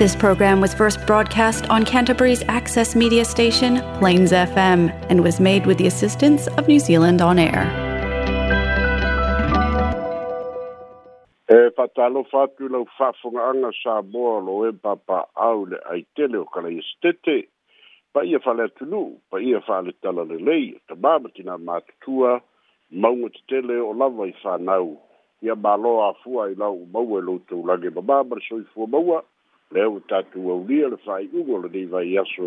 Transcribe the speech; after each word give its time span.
This 0.00 0.16
program 0.16 0.62
was 0.62 0.72
first 0.72 0.98
broadcast 1.06 1.68
on 1.68 1.84
Canterbury's 1.84 2.42
access 2.48 2.96
media 2.96 3.22
station, 3.26 3.82
Plains 3.98 4.32
FM, 4.32 4.88
and 5.10 5.22
was 5.22 5.38
made 5.38 5.66
with 5.66 5.76
the 5.76 5.86
assistance 5.86 6.46
of 6.56 6.66
New 6.68 6.80
Zealand 6.80 7.20
On 7.20 7.38
Air. 7.38 7.64
E 11.52 11.68
patalo 11.78 12.20
fatu 12.32 12.68
lau 12.74 12.86
fafungaanga 12.98 13.70
sa 13.82 14.00
moa 14.00 14.40
lo 14.48 14.56
e 14.70 14.72
papa 14.72 15.26
au 15.36 15.66
le 15.66 15.76
aitele 15.92 16.36
o 16.40 16.46
kala 16.54 16.70
estete. 16.80 17.36
Pa 18.14 18.20
ia 18.24 18.38
fale 18.40 18.68
atunu, 18.70 19.02
pa 19.30 19.36
ia 19.38 19.60
fale 19.68 19.92
tala 20.02 20.24
le 20.24 20.38
lei, 20.38 20.80
ta 20.88 20.94
mamatina 20.94 21.58
mātutua, 21.58 22.40
maunga 22.90 23.28
te 23.36 23.42
tele 23.52 23.76
o 23.76 23.92
lava 23.92 24.22
i 24.22 24.32
whanau. 24.44 24.96
Ia 25.44 25.54
māloa 25.56 26.14
afua 26.14 26.48
i 26.48 26.54
lau 26.54 26.72
maua 26.90 27.20
i 27.20 27.26
lau 27.28 27.36
taulage, 27.50 27.92
ma 27.94 28.00
māmara 28.00 28.40
soifua 28.48 28.88
maua, 28.88 29.20
lea 29.74 29.88
ua 29.88 30.00
tatou 30.10 30.50
aulia 30.50 30.88
le 30.90 30.96
fa'ai'uga 31.04 31.52
o 31.54 31.58
lenei 31.62 31.86
vaiaso 31.94 32.46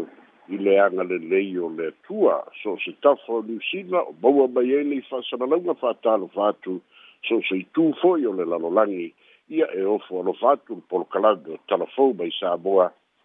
i 0.52 0.58
le 0.60 0.74
aga 0.86 1.04
lelei 1.08 1.56
o 1.56 1.70
le 1.72 1.86
atua 1.92 2.36
so 2.60 2.74
o 2.74 2.78
se 2.84 2.92
tafa 3.00 3.32
o 3.38 3.42
niusila 3.42 4.02
o 4.10 4.16
maua 4.22 4.48
mai 4.56 4.70
ai 4.76 5.00
fa'asalalauga 5.10 5.74
fa'atalofa 5.80 6.48
atu 6.50 6.82
so 7.28 7.40
se 7.48 7.56
itū 7.64 7.94
fo'i 8.02 8.28
o 8.28 8.34
le 8.36 8.44
lalolagi 8.46 9.14
ia 9.50 9.68
e 9.72 9.86
ofo 9.96 10.20
alofa 10.22 10.52
atu 10.52 10.76
le 10.76 10.84
polokalabi 10.90 11.56
talafou 11.68 12.14
mai 12.14 12.30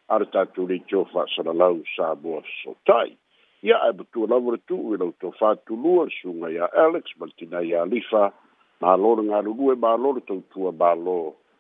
a 0.09 0.19
le 0.19 0.27
tatou 0.31 0.67
leitio 0.71 1.05
fa'asalalau 1.11 1.83
sotai 2.63 3.17
ia 3.63 3.83
ae 3.83 3.93
matua 3.99 4.29
lava 4.31 4.53
le 4.55 4.59
tu'u 4.67 4.95
i 4.95 4.99
lautou 4.99 5.35
le 6.05 6.11
suga 6.23 6.47
iā 6.47 6.71
alex 6.87 7.19
ma 7.19 7.27
le 7.27 7.35
tinā 7.39 7.67
iā 7.67 7.87
lifa 7.91 8.31
Balo 8.81 9.17
le 9.19 9.27
galulue 9.27 9.75
mālō 9.75 10.11
le 10.15 10.21
tautua 10.23 10.71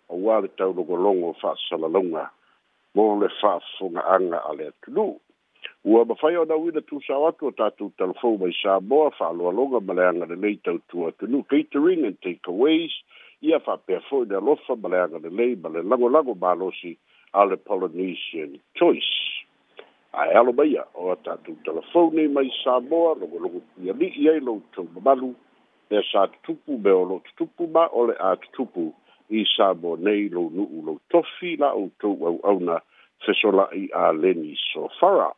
auā 0.08 0.34
le 0.40 0.48
taulogologo 0.56 1.34
fa'asalalauga 1.42 2.30
mo 2.94 3.04
le 3.20 3.28
fa 3.40 3.52
fonga 3.78 4.02
anga 4.14 4.38
ale 4.48 4.68
tlu 4.84 5.06
u 5.84 6.04
ba 6.08 6.14
fa 6.20 6.30
yo 6.32 6.44
na 6.44 6.54
wi 6.62 6.70
na 6.72 6.80
tu 6.88 7.00
sa 7.06 7.18
wa 7.22 7.30
tu 7.38 7.52
ta 7.58 7.68
tu 7.78 7.92
tal 7.98 8.12
fo 8.20 8.28
mai 8.40 8.52
sa 8.62 8.80
bo 8.80 9.10
fa 9.18 9.28
lo 9.36 9.50
lo 9.56 9.66
ga 9.70 9.80
ma 9.80 9.92
le 9.98 10.04
anga 10.10 10.24
le 10.30 10.36
le 10.42 10.50
tu 10.64 10.78
tu 10.88 11.04
tu 11.18 11.26
nu 11.28 11.42
catering 11.50 12.04
and 12.08 12.18
takeaways 12.24 12.92
ia 13.44 13.58
fa 13.60 13.76
pe 13.76 13.98
fo 14.08 14.24
de 14.24 14.40
lo 14.40 14.56
fa 14.64 14.74
ma 14.76 14.88
le 14.88 14.98
anga 15.04 15.18
le 15.24 15.30
le 15.38 15.46
ma 15.56 15.68
le 15.68 15.82
lago 15.84 16.08
lago 16.08 16.34
ba 16.34 16.54
lo 16.54 16.70
si 16.80 16.96
ale 17.32 17.56
polynesian 17.56 18.56
choice 18.74 19.44
ai 20.12 20.32
alo 20.34 20.52
ba 20.52 20.64
ia 20.64 20.84
o 20.94 21.14
ta 21.16 21.36
tu 21.44 21.52
tal 21.64 21.82
fo 21.92 22.08
ni 22.16 22.24
mai 22.28 22.48
sa 22.64 22.80
bo 22.80 23.12
lo 23.20 23.26
lo 23.38 23.48
ia 23.84 23.92
li 23.92 24.08
ia 24.16 24.40
lo 24.40 24.60
tu 24.72 24.88
ba 25.04 25.12
lu 25.14 25.34
e 25.90 26.00
sa 26.12 26.26
tu 26.42 26.56
pu 26.64 26.78
be 26.80 26.90
lo 26.90 27.20
tu 27.36 27.44
pu 27.54 27.68
ma 27.68 27.84
ole 27.92 28.16
a 28.18 28.34
tu 28.56 28.64
pu 28.72 28.92
i 29.30 29.44
sa 29.56 29.72
mo 29.74 29.96
nei 29.96 30.28
lo 30.32 30.48
nu 30.52 30.62
u 30.64 30.78
lo 30.86 30.94
tofi 31.08 31.56
la 31.56 31.72
o 31.74 31.88
to 32.00 32.08
au 32.28 32.38
au 32.48 32.58
na 32.60 32.78
se 33.24 33.32
so 33.34 33.50
la 33.52 33.68
i 33.76 33.88
a 33.92 34.12
leni 34.12 34.54
so 34.56 34.88
fara 34.98 35.28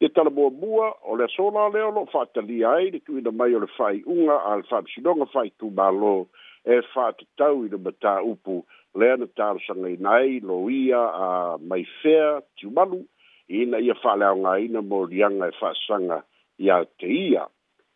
e 0.00 0.08
tala 0.14 0.30
mo 0.30 0.50
bua 0.50 0.90
o 1.02 1.16
le 1.18 1.26
so 1.34 1.50
la 1.54 1.66
le 1.74 1.82
o 1.88 1.90
lo 1.90 2.04
fata 2.12 2.40
li 2.40 2.62
ai 2.64 2.90
de 2.94 2.98
tu 3.04 3.18
i 3.18 3.22
da 3.26 3.32
mai 3.34 3.54
o 3.54 3.60
le 3.60 3.66
fai 3.78 4.02
unga 4.06 4.38
al 4.52 4.62
fa 4.70 4.80
si 4.94 5.00
donga 5.00 5.26
fai 5.34 5.50
tu 5.58 5.70
ba 5.70 5.90
lo 5.90 6.28
e 6.64 6.80
fa 6.94 7.10
te 7.18 7.24
tau 7.38 7.64
i 7.66 7.68
le 7.72 7.78
mata 7.84 8.20
upu 8.22 8.62
le 8.98 9.06
ana 9.12 9.26
tala 9.38 9.58
sa 9.66 9.74
ngai 9.74 9.96
nai 10.06 10.40
lo 10.44 10.68
ia 10.70 11.02
a 11.24 11.26
mai 11.58 11.84
fea 12.02 12.40
ti 12.56 12.66
umalu 12.70 13.02
i 13.48 13.66
na 13.66 13.78
ia 13.78 13.94
fa 14.02 14.14
le 14.20 14.24
au 14.30 14.38
ngai 14.38 14.68
na 14.70 14.80
mo 14.80 15.02
lianga 15.10 15.46
e 15.50 15.54
fa 15.60 15.74
sanga 15.86 16.22
ia 16.58 16.78
te 16.98 17.10
ia 17.10 17.44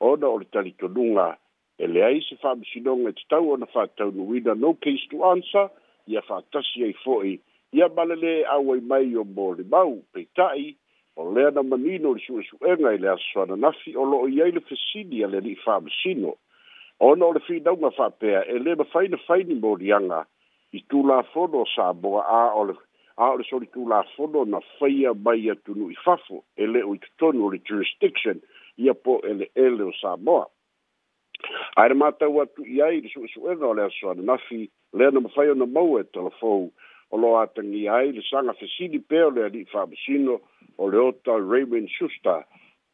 o 0.01 0.17
da 0.17 0.27
o 0.29 0.39
le 0.39 0.47
tali 0.51 0.73
tonunga 0.81 1.29
e 1.39 1.43
e 1.77 1.87
le 1.87 2.05
ai 2.07 2.21
se 2.29 2.37
faamasinoga 2.43 3.09
i 3.11 3.17
tatau 3.19 3.51
ona 3.53 3.67
faataunuina 3.75 4.55
no 4.63 4.71
case 4.75 5.05
to 5.11 5.25
answer 5.35 5.67
ia 6.13 6.21
faatasi 6.23 6.85
ai 6.87 6.95
fo'i 7.05 7.33
ia 7.77 7.89
balele 7.89 8.21
lelē 8.21 8.47
auai 8.55 8.81
mai 8.91 9.17
o 9.17 9.25
mo 9.25 9.55
pe 10.13 10.21
tai 10.39 10.77
o 11.17 11.25
lea 11.35 11.51
na 11.51 11.63
manino 11.63 12.15
le 12.15 12.23
su'esu'ega 12.27 12.93
i 12.95 12.99
le 12.99 13.09
asosoananafi 13.15 13.97
o 13.97 14.05
lo'o 14.07 14.29
i 14.37 14.41
ai 14.43 14.53
le 14.55 14.61
fesini 14.61 15.25
a 15.25 15.29
le 15.29 15.39
ali'i 15.43 15.59
faamasino 15.65 16.37
ona 17.09 17.25
o 17.27 17.33
le 17.33 17.41
finauga 17.41 17.91
fa'apea 17.91 18.45
e 18.47 18.59
lē 18.65 18.77
mafaina 18.79 19.19
faini 19.27 19.55
moliaga 19.55 20.21
i 20.73 20.81
tulafono 20.91 21.65
o 21.67 21.71
saboa 21.75 22.23
a 22.39 22.43
o 22.55 22.63
le 22.71 22.75
a 23.17 23.31
o 23.33 23.37
le 23.37 23.45
solitulafono 23.51 24.45
na 24.45 24.61
faia 24.79 25.11
mai 25.27 25.51
atunu'i 25.51 25.95
fafo 26.05 26.45
e 26.55 26.67
lē 26.71 26.87
o 26.87 26.95
i 26.95 27.01
totonu 27.03 27.43
o 27.47 27.51
le 27.51 27.59
jurisdiction 27.67 28.39
ia 28.79 28.95
po 28.95 29.19
e 29.27 29.51
ele 29.55 29.83
o 29.83 29.93
sa 29.93 30.15
saboa 30.15 30.47
ai 31.77 31.89
le 31.89 31.95
wa 32.29 32.43
atu 32.43 32.65
i 32.67 32.81
ai 32.83 33.01
le 33.01 33.09
suʻesuʻega 33.09 33.65
o 33.69 33.73
le 33.75 33.83
aso 33.85 34.11
ananafi 34.11 34.71
lea 34.93 35.11
na 35.11 35.21
mafai 35.21 35.49
ona 35.51 35.67
mau 35.67 35.99
e 35.99 36.03
telefou 36.05 36.73
o 37.11 37.17
loo 37.19 37.37
atagia 37.37 37.93
ai 37.95 38.13
le 38.13 38.23
saga 38.31 38.53
fesili 38.55 38.99
pea 38.99 39.27
o 39.27 39.31
le 39.31 39.45
alii 39.45 39.65
faamasino 39.73 40.41
o 40.79 40.89
le 40.91 40.99
ota 40.99 41.33
raymond 41.37 41.89
shuster 41.89 42.45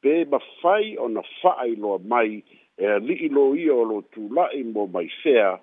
pe 0.03 0.25
mafai 0.25 0.97
ona 0.99 1.23
faailoa 1.43 1.99
mai 2.05 2.43
e 2.79 2.87
alii 2.87 3.29
lo 3.29 3.55
ia 3.55 3.75
o 3.75 3.85
loo 3.85 4.01
tulaʻi 4.13 4.65
mo 4.73 4.87
maifea 4.87 5.61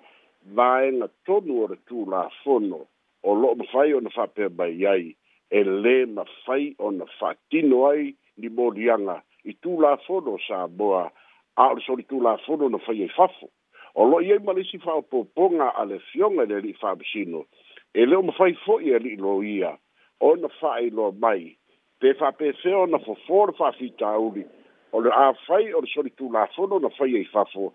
vaega 0.54 1.08
tonu 1.26 1.64
o 1.64 1.66
le 1.68 1.76
tulafono 1.88 2.80
o 3.22 3.34
lo 3.34 3.40
loo 3.40 3.54
mafai 3.54 3.92
ona 3.94 4.10
faapea 4.10 4.48
mai 4.58 4.86
ai 4.86 5.16
e 5.50 5.60
lē 5.64 6.06
mafai 6.14 6.74
ona 6.78 7.06
faatino 7.18 7.86
ai 7.90 8.14
limoliaga 8.38 9.16
i 9.44 9.52
tulafono 9.62 10.32
o 10.36 10.44
sa 10.48 10.66
moa 10.78 11.10
a 11.58 11.70
o 11.70 11.74
le 11.74 11.80
solitu 11.82 12.20
la 12.22 12.36
fono 12.46 12.68
na 12.68 12.78
fai 12.78 13.02
e 13.02 13.08
fafo. 13.08 13.50
O 13.94 14.04
lo 14.04 14.20
iei 14.22 14.38
ma 14.38 14.52
lisi 14.52 14.78
fa 14.78 14.92
o 14.94 15.02
poponga 15.02 15.74
a 15.74 15.84
le 15.84 15.98
fionga 15.98 16.44
le 16.46 16.60
li 16.60 16.72
fa 16.74 16.94
bisino, 16.94 17.46
e 17.92 18.06
leo 18.06 18.22
ma 18.22 18.32
fai 18.32 18.54
fo 18.64 18.78
ia 18.80 18.98
li 18.98 19.16
lo 19.16 19.42
ia, 19.42 19.76
o 20.20 20.36
na 20.36 20.48
fa 20.60 20.78
e 20.78 20.90
lo 20.90 21.10
mai, 21.10 21.56
pe 21.98 22.14
fa 22.14 22.30
pe 22.32 22.52
feo 22.62 22.86
na 22.86 22.98
fo 22.98 23.14
for 23.26 23.52
fa 23.58 23.72
fita 23.72 24.06
uri, 24.18 24.46
o 24.92 25.00
le 25.00 25.10
a 25.10 25.34
fai 25.48 25.72
o 25.74 25.80
le 25.80 25.88
solitu 25.90 26.30
la 26.30 26.46
fono 26.54 26.78
na 26.78 26.90
fai 26.94 27.16
e 27.16 27.24
fafo, 27.24 27.72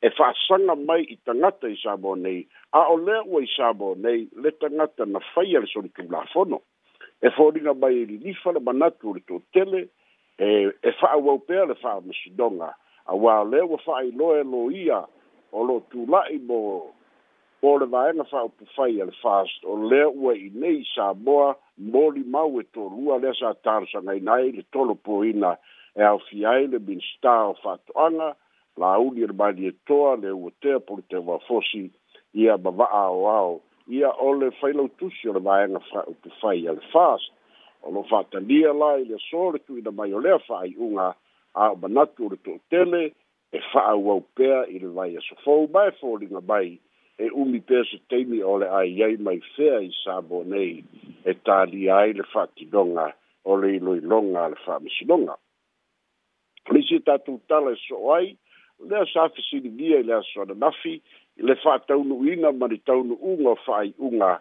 e 0.00 0.08
fa 0.10 0.32
sanga 0.46 0.76
mai 0.76 1.02
i 1.10 1.18
tangata 1.24 1.66
i 1.66 1.74
sabo 1.82 2.14
nei, 2.14 2.46
a 2.70 2.86
o 2.86 2.96
leo 2.96 3.24
ua 3.26 3.42
i 3.42 3.46
sabo 3.56 3.94
nei, 3.98 4.28
le 4.38 4.54
tangata 4.56 5.04
na 5.04 5.18
fai 5.34 5.56
a 5.56 5.60
le 5.60 5.66
solitu 5.66 6.06
la 6.08 6.22
fono, 6.30 6.62
e 7.18 7.30
fo 7.30 7.50
ringa 7.50 7.74
mai 7.74 8.02
i 8.06 8.06
li 8.06 8.18
nifala 8.22 8.60
manatu 8.60 9.08
uri 9.08 9.24
tele, 9.50 9.88
e, 10.38 10.70
e 10.80 10.92
fa 11.00 11.10
au 11.18 11.28
au 11.30 11.38
pe 11.38 11.64
le 11.66 11.74
fa 11.74 11.98
masidonga, 12.04 12.70
e 12.70 12.85
auā 13.06 13.44
le 13.50 13.60
ua 13.62 13.78
fa'ailoe 13.78 14.42
loia 14.50 15.04
o 15.52 15.62
lo 15.64 15.78
tula'i 15.90 16.38
mo 16.48 16.60
po 17.60 17.76
le 17.78 17.86
vaega 17.90 18.24
fa'aupufai 18.30 19.00
a 19.02 19.06
le 19.10 19.14
fast 19.22 19.64
o 19.64 19.76
lea 19.90 20.08
ua 20.08 20.34
i 20.34 20.50
nei 20.54 20.82
samoa 20.94 21.54
moli 21.78 22.22
mau 22.34 22.58
e 22.60 22.64
tolua 22.74 23.18
lea 23.22 23.34
sa 23.38 23.54
talosagaina 23.66 24.32
ai 24.34 24.52
le 24.58 24.64
tolopoina 24.74 25.56
e 25.94 26.02
aofia 26.02 26.50
ai 26.50 26.66
le 26.72 26.78
minista 26.78 27.34
o 27.50 27.54
fa'ato'aga 27.62 28.34
lauli 28.76 29.22
e 29.22 29.26
le 29.30 29.36
malietoa 29.40 30.16
le 30.16 30.30
ua 30.30 30.50
tea 30.60 30.80
po 30.80 30.96
le 30.96 31.02
teuafosi 31.08 31.90
ia 32.34 32.56
mava'a 32.58 32.98
aoao 33.06 33.60
ia 33.88 34.10
o 34.10 34.32
le 34.34 34.50
failautusi 34.60 35.28
o 35.28 35.32
le 35.38 35.42
vaega 35.50 35.78
fa'aupufai 35.90 36.66
a 36.68 36.72
le 36.72 36.82
fast 36.92 37.30
o 37.82 37.90
lo 37.94 38.02
fa'atalia 38.10 38.72
la 38.74 38.90
i 39.02 39.04
le 39.06 39.14
aso 39.14 39.50
le 39.54 39.58
tu'uina 39.62 39.94
mai 39.94 40.12
o 40.12 40.18
lea 40.20 40.38
fa'ai'uga 40.48 41.14
a 41.56 41.70
o 41.72 41.76
manatu 41.76 42.26
o 42.26 42.28
le 42.30 42.36
toʻatele 42.36 43.02
e 43.56 43.60
fa'aauau 43.72 44.20
pea 44.36 44.62
i 44.68 44.78
le 44.78 44.88
vai 44.96 45.16
asofou 45.16 45.66
ma 45.72 45.86
e 45.88 45.92
foliga 46.00 46.40
mai 46.48 46.78
e 47.18 47.30
umi 47.32 47.60
pea 47.68 47.84
se 47.90 47.96
taimi 48.10 48.42
o 48.44 48.58
le 48.60 48.66
aiai 48.78 49.16
mai 49.16 49.40
fea 49.56 49.80
i 49.88 49.90
savo 50.04 50.42
nei 50.44 50.84
e 51.24 51.34
talia 51.46 51.96
ai 51.96 52.12
le 52.18 52.24
fa'atinoga 52.32 53.06
o 53.44 53.56
le 53.60 53.68
iloiloga 53.76 54.40
a 54.44 54.48
le 54.52 54.58
fa'amasinoga 54.64 55.34
leisi 56.72 56.94
e 57.00 57.04
tatou 57.08 57.40
tala 57.48 57.72
e 57.72 57.76
so'o 57.88 58.12
ai 58.18 58.36
lea 58.88 59.04
sa 59.12 59.28
fesiligia 59.32 59.98
i 60.04 60.08
le 60.10 60.14
aso 60.20 60.40
ananafi 60.44 61.00
le 61.40 61.54
fa'ataunu'uina 61.64 62.52
ma 62.52 62.66
li 62.68 62.78
taunu'uga 62.84 63.48
o 63.56 63.58
fa'ai'uga 63.64 64.32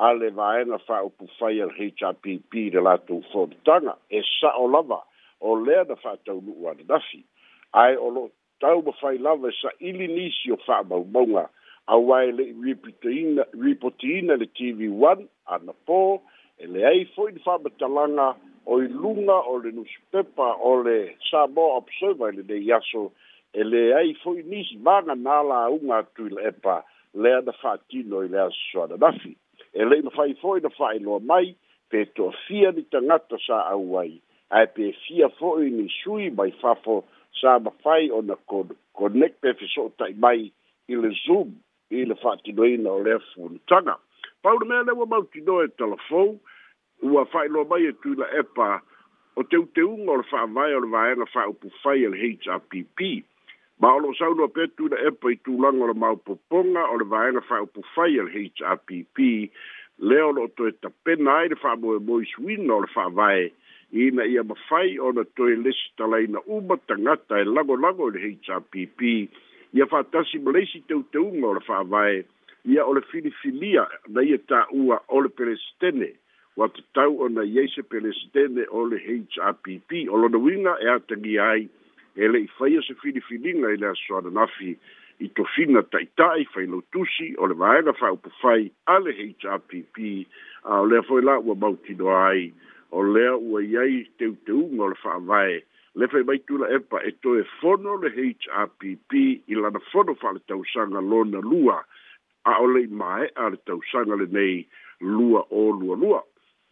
a 0.00 0.08
le 0.16 0.30
vaega 0.40 0.78
fa'aupu 0.88 1.28
fai 1.38 1.60
a 1.60 1.66
le 1.68 1.74
hpp 1.76 2.68
i 2.68 2.68
le 2.72 2.80
latou 2.80 3.20
folitaga 3.32 3.98
e 4.08 4.24
sa'o 4.40 4.64
lava 4.72 5.04
o 5.42 5.52
lea 5.56 5.84
na 5.88 5.96
fa'ataunu'u 5.96 6.68
ananafi 6.70 7.20
ae 7.72 7.96
o 7.96 8.08
lo'o 8.10 8.30
tau 8.60 8.82
mafai 8.82 9.18
lava 9.18 9.48
e 9.48 9.54
sa'ili 9.62 10.06
nisi 10.16 10.52
o 10.52 10.56
fa'amaumauga 10.66 11.48
auā 11.94 12.16
e 12.28 12.32
le'i 12.38 12.52
ripotiina 12.64 13.42
ripotiina 13.64 14.32
le 14.40 14.46
tv 14.58 14.88
one 15.10 15.22
ana 15.46 15.72
pō 15.86 15.98
e 16.62 16.70
leai 16.74 17.00
fo'i 17.16 17.32
le 17.34 17.40
fa'amatalaga 17.46 18.28
o 18.70 18.78
i 18.84 18.88
luga 19.02 19.36
o 19.52 19.56
le 19.64 19.70
nusipepa 19.76 20.48
o 20.70 20.76
le 20.86 20.98
samo 21.30 21.64
observer 21.80 22.32
i 22.34 22.42
lenei 22.42 22.70
aso 22.78 23.10
e 23.58 23.62
leai 23.66 24.14
fo'i 24.22 24.42
nisi 24.52 24.78
vagana 24.86 25.42
lāuga 25.50 25.98
atu 26.02 26.28
i 26.30 26.34
le 26.36 26.42
epa 26.54 26.82
lea 27.14 27.40
na 27.46 27.52
fa'atino 27.62 28.22
i 28.26 28.28
le 28.30 28.38
aso 28.46 28.84
ananafi 28.86 29.34
e 29.78 29.90
le'i 29.90 30.02
mafai 30.06 30.38
fo'i 30.44 30.62
na 30.62 30.70
fa'ailoa 30.78 31.18
mai 31.20 31.54
pe 31.90 32.04
toafia 32.14 32.70
ni 32.72 32.82
tagata 32.92 33.36
sa'au 33.48 33.98
ai 34.00 34.20
ae 34.52 34.66
pefia 34.76 35.28
fo'i 35.38 35.70
ni 35.72 35.86
sui 36.02 36.28
mai 36.30 36.52
fafo 36.60 36.96
sa 37.40 37.58
mafai 37.64 38.10
ona 38.12 38.36
connect 39.00 39.40
pe 39.40 39.52
fe 39.60 39.68
so'ota'i 39.74 40.14
mai 40.24 40.50
i 40.92 40.96
le 41.00 41.10
zoom 41.24 41.54
i 42.00 42.04
le 42.10 42.14
fa'atinoina 42.22 42.92
o 42.92 43.00
lea 43.06 43.18
funutaga 43.32 43.94
paule 44.44 44.68
mea 44.72 44.82
le 44.88 44.92
e 44.92 44.98
ua 45.00 45.06
mautino 45.14 45.56
e 45.64 45.68
talafou 45.78 46.34
ua 47.12 47.24
fa'ailoa 47.32 47.64
mai 47.72 47.86
e 47.88 47.92
tui 48.04 48.16
la 48.20 48.28
epa 48.42 48.68
o 49.36 49.42
teuteuga 49.52 50.12
o 50.12 50.18
le 50.20 50.28
fa'avae 50.32 50.76
o 50.76 50.84
le 50.84 50.92
vaega 50.96 51.28
fa'aupufai 51.32 52.04
e 52.04 52.12
le 52.12 52.28
happ 52.44 52.74
ma 53.80 53.94
o 53.96 54.02
lo'o 54.04 54.14
saunua 54.20 54.52
pea 54.52 54.68
tui 54.76 54.92
la 54.92 55.00
epa 55.08 55.32
i 55.32 55.36
tulaga 55.48 55.84
o 55.84 55.88
le 55.88 55.96
maopopoga 56.04 56.84
o 56.92 57.00
le 57.00 57.08
vaega 57.14 57.40
fa'aupufai 57.48 58.20
e 58.20 58.22
le 58.28 58.44
happ 58.60 59.58
lea 59.98 60.26
o 60.28 60.32
lo'o 60.36 60.48
toe 60.56 60.76
tapena 60.84 61.40
ai 61.40 61.48
le 61.48 61.56
fa'amoemoi 61.64 62.28
suina 62.36 62.74
o 62.74 62.80
le 62.84 62.92
fa'avae 62.92 63.48
fa 63.48 63.61
ina 63.92 64.24
ia 64.24 64.42
mafai 64.42 64.98
ona 65.00 65.24
toe 65.36 65.56
lesi 65.56 65.92
talaina 65.96 66.40
uma 66.46 66.76
tagata 66.76 67.38
e 67.40 67.44
lagolago 67.44 68.08
i 68.08 68.12
le 68.16 68.20
hpp 68.46 69.00
ia 69.76 69.86
faatasi 69.86 70.38
ma 70.42 70.50
leisi 70.52 70.80
teuteuga 70.88 71.46
o 71.48 71.52
le 71.54 71.60
fa'avae 71.60 72.24
ia 72.64 72.84
o 72.86 72.92
le 72.96 73.00
filifilia 73.12 73.86
na 74.08 74.22
ia 74.24 74.38
ta'ua 74.48 74.96
o 75.08 75.20
le 75.20 75.28
pelesitene 75.28 76.08
ua 76.56 76.68
tatau 76.68 77.20
ona 77.28 77.44
iai 77.44 77.68
se 77.74 77.82
pelesitene 77.84 78.64
o 78.72 78.86
le 78.88 78.96
hpp 79.04 80.08
o 80.08 80.16
lona 80.16 80.38
uiga 80.38 80.76
e 80.80 80.88
atagia 80.88 81.44
ai 81.50 81.68
e 82.16 82.28
le'i 82.28 82.48
faia 82.56 82.80
se 82.88 82.94
filifiliga 83.04 83.70
i 83.76 83.76
le 83.76 83.92
asoananafi 83.92 84.72
i 85.20 85.28
tofiga 85.36 85.82
ta'ita'i 85.92 86.48
failautusi 86.56 87.34
o 87.38 87.44
le 87.46 87.54
vaega 87.60 87.92
fa'aupufai 88.00 88.72
a 88.88 88.98
le 89.04 89.12
hpp 89.12 90.24
a 90.64 90.80
o 90.80 90.86
lea 90.88 91.02
foi 91.04 91.22
la 91.28 91.36
ua 91.44 91.54
mautinoa 91.54 92.24
ai 92.32 92.52
o 92.92 93.02
lea 93.02 93.36
ua 93.36 93.62
iai 93.64 94.06
teuteuga 94.18 94.84
o 94.84 94.88
le 94.92 94.96
fa'avae 95.04 95.62
le 96.00 96.08
fai 96.12 96.22
maitula 96.28 96.68
epa 96.76 96.98
e 97.08 97.12
toe 97.24 97.42
fono 97.60 97.96
le 98.02 98.10
hrpp 98.12 99.12
i 99.52 99.54
lana 99.54 99.80
fono 99.92 100.14
fa'ale 100.20 100.40
tausaga 100.48 101.00
lona 101.12 101.40
lua 101.52 101.78
a 102.52 102.52
o 102.60 102.66
le'i 102.66 102.86
a 103.42 103.44
le 103.52 103.56
tausaga 103.66 104.14
lenei 104.20 104.66
lua 105.00 105.40
o 105.50 105.70
lua. 105.72 106.22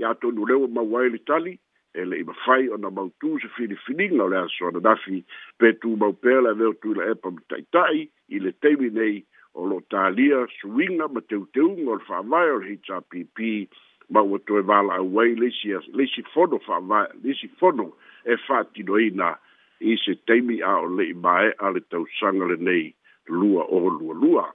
iā 0.00 0.14
tonu 0.20 0.46
leu 0.48 0.62
mau 0.72 0.96
ai 0.98 1.08
le 1.12 1.18
tali 1.28 1.58
e 1.94 2.04
le'i 2.08 2.24
mafai 2.24 2.68
ona 2.72 2.88
mautū 2.90 3.38
se 3.42 3.48
filifiliga 3.56 4.22
o 4.24 4.28
le 4.32 4.36
asoananafi 4.40 5.18
pe 5.58 5.72
tumau 5.80 6.12
pea 6.12 6.38
e 6.38 6.42
le 6.42 6.48
aveo 6.50 6.72
tuila 6.80 7.04
epa 7.12 7.28
ma 7.30 7.40
ta'ita'i 7.48 8.00
i 8.34 8.38
le 8.40 8.52
taimi 8.62 8.88
nei 8.96 9.16
o 9.54 9.66
lo'o 9.68 9.80
tālia 9.92 10.46
suiga 10.60 11.08
ma 11.12 11.20
teuteuga 11.28 11.84
o 11.92 11.96
le 12.00 12.04
fa'avae 12.08 12.50
o 12.56 12.60
le 12.64 12.76
hrpp 12.88 13.68
ma 14.10 14.20
ua 14.22 14.38
toe 14.38 14.60
valaauai 14.60 15.34
leisi 15.34 15.70
leisi 15.94 16.22
fono 16.34 16.58
faavae 16.58 17.06
leisi 17.24 17.48
fono 17.58 17.92
e 18.24 18.36
faatinoina 18.36 19.36
i 19.80 19.96
se 19.96 20.14
taimi 20.26 20.60
a 20.62 20.74
o 20.82 20.86
le'i 20.90 21.14
mae'a 21.14 21.70
le 21.72 21.80
tausaga 21.90 22.46
lenei 22.50 22.94
lua 23.28 23.62
o 23.64 23.78
lualua 23.90 24.50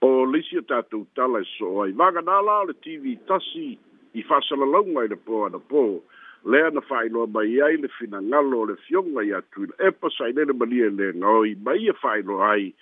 o 0.00 0.24
leisi 0.26 0.58
o 0.58 0.62
tatou 0.62 1.06
tala 1.14 1.40
e 1.42 1.46
so 1.54 1.82
ai 1.84 1.92
vaganā 1.92 2.42
la 2.42 2.58
o 2.64 2.64
le 2.68 2.74
tv 2.84 3.14
tasi 3.30 3.78
i 4.18 4.22
fa'asalalauga 4.22 5.00
ai 5.02 5.08
le 5.14 5.16
po 5.16 5.44
ana 5.46 5.58
po 5.58 6.02
lea 6.50 6.70
na 6.70 6.80
fa'ailoa 6.88 7.30
mai 7.30 7.60
ai 7.62 7.76
le 7.76 7.88
finagalo 7.98 8.60
o 8.64 8.66
le 8.72 8.76
fioga 8.88 9.22
iā 9.22 9.38
tuila 9.54 9.74
e 9.86 9.90
pasailai 9.94 10.50
le 10.50 10.58
malia 10.58 10.90
i 10.90 10.90
e 10.90 10.96
lega 10.98 11.26
oi 11.30 11.54
ma 11.62 11.76
ia 11.78 11.94
e 11.94 12.00
fa'ailoa 12.02 12.50
ai 12.58 12.72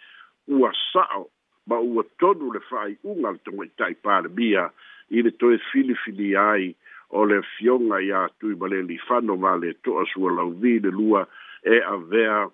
ua 0.49 0.73
sa'o 0.93 1.29
ma 1.69 1.79
ua 1.85 2.01
tonu 2.19 2.49
le 2.57 2.65
fa'ai'uga 2.73 3.37
le 3.37 3.41
taga'ita'i 3.45 3.95
palemia 4.03 4.71
i 5.11 5.23
le 5.23 5.31
toe 5.31 5.59
filifili 5.73 6.37
ai 6.37 6.75
o 7.11 7.25
le 7.25 7.41
fionga 7.57 8.01
ia 8.01 8.29
tui 8.39 8.55
ma 8.55 8.67
le 8.73 8.83
li 8.89 8.99
fano 9.07 9.37
ma 9.37 9.57
le 9.57 9.75
toa 9.83 10.05
sua 10.13 10.31
lau 10.37 10.53
vi 10.61 10.79
le 10.81 10.91
lua 10.91 11.27
e 11.63 11.81
a 11.81 11.97
vea 11.97 12.49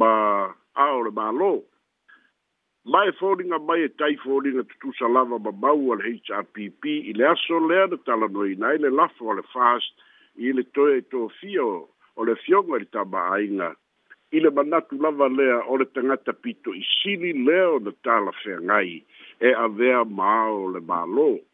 ma 0.00 0.14
ao 0.74 1.00
le 1.02 1.10
malo. 1.10 1.64
Mai 2.84 3.10
fōringa 3.20 3.58
mai 3.68 3.82
e 3.88 3.88
tai 3.98 4.16
fōringa 4.24 4.62
tutu 4.68 4.92
sa 4.98 5.08
lava 5.08 5.36
ma 5.38 5.50
mau 5.64 5.92
al 5.94 6.00
HRPP 6.04 6.84
i 7.10 7.12
le 7.18 7.24
aso 7.32 7.58
lea 7.68 7.86
na 7.90 7.96
tala 8.06 8.28
noi 8.28 8.54
nai 8.60 8.78
le 8.84 8.90
lafa 8.90 9.24
o 9.24 9.32
le 9.36 9.42
fast 9.54 9.92
i 10.36 10.52
le 10.52 10.62
toe 10.74 10.96
e 11.02 11.04
tō 11.12 11.26
fio 11.40 11.68
o 12.16 12.24
le 12.24 12.34
fionga 12.44 12.76
li 12.78 12.86
ta 12.92 13.04
ma 13.04 13.28
ainga. 13.36 13.72
I 14.30 14.38
le 14.44 14.50
manatu 14.52 15.00
lava 15.02 15.26
lea 15.28 15.58
o 15.68 15.76
le 15.80 15.86
tangata 15.94 16.32
pito 16.32 16.70
i 16.76 16.84
sili 16.94 17.32
leo 17.44 17.78
na 17.78 17.92
tala 18.04 18.32
whengai 18.44 19.02
e 19.40 19.50
a 19.64 19.66
vea 19.68 20.04
ma 20.04 20.30
ao 20.48 20.68
le 20.72 20.80
malo. 20.80 21.30
Mai 21.32 21.47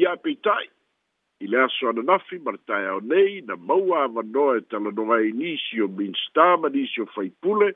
ia 0.00 0.16
peitai 0.24 0.68
i 1.44 1.46
le 1.48 1.58
aso 1.64 1.88
ananafi 1.88 2.38
ma 2.44 2.52
le 2.54 2.58
taeaonei 2.68 3.40
na 3.48 3.54
maua 3.70 4.02
avanoa 4.08 4.56
e 4.56 4.60
talanoga 4.70 5.14
ai 5.18 5.28
nisi 5.40 5.82
o 5.84 5.88
minsta 5.98 6.46
ma 6.62 6.68
nisi 6.74 7.04
faipule 7.14 7.68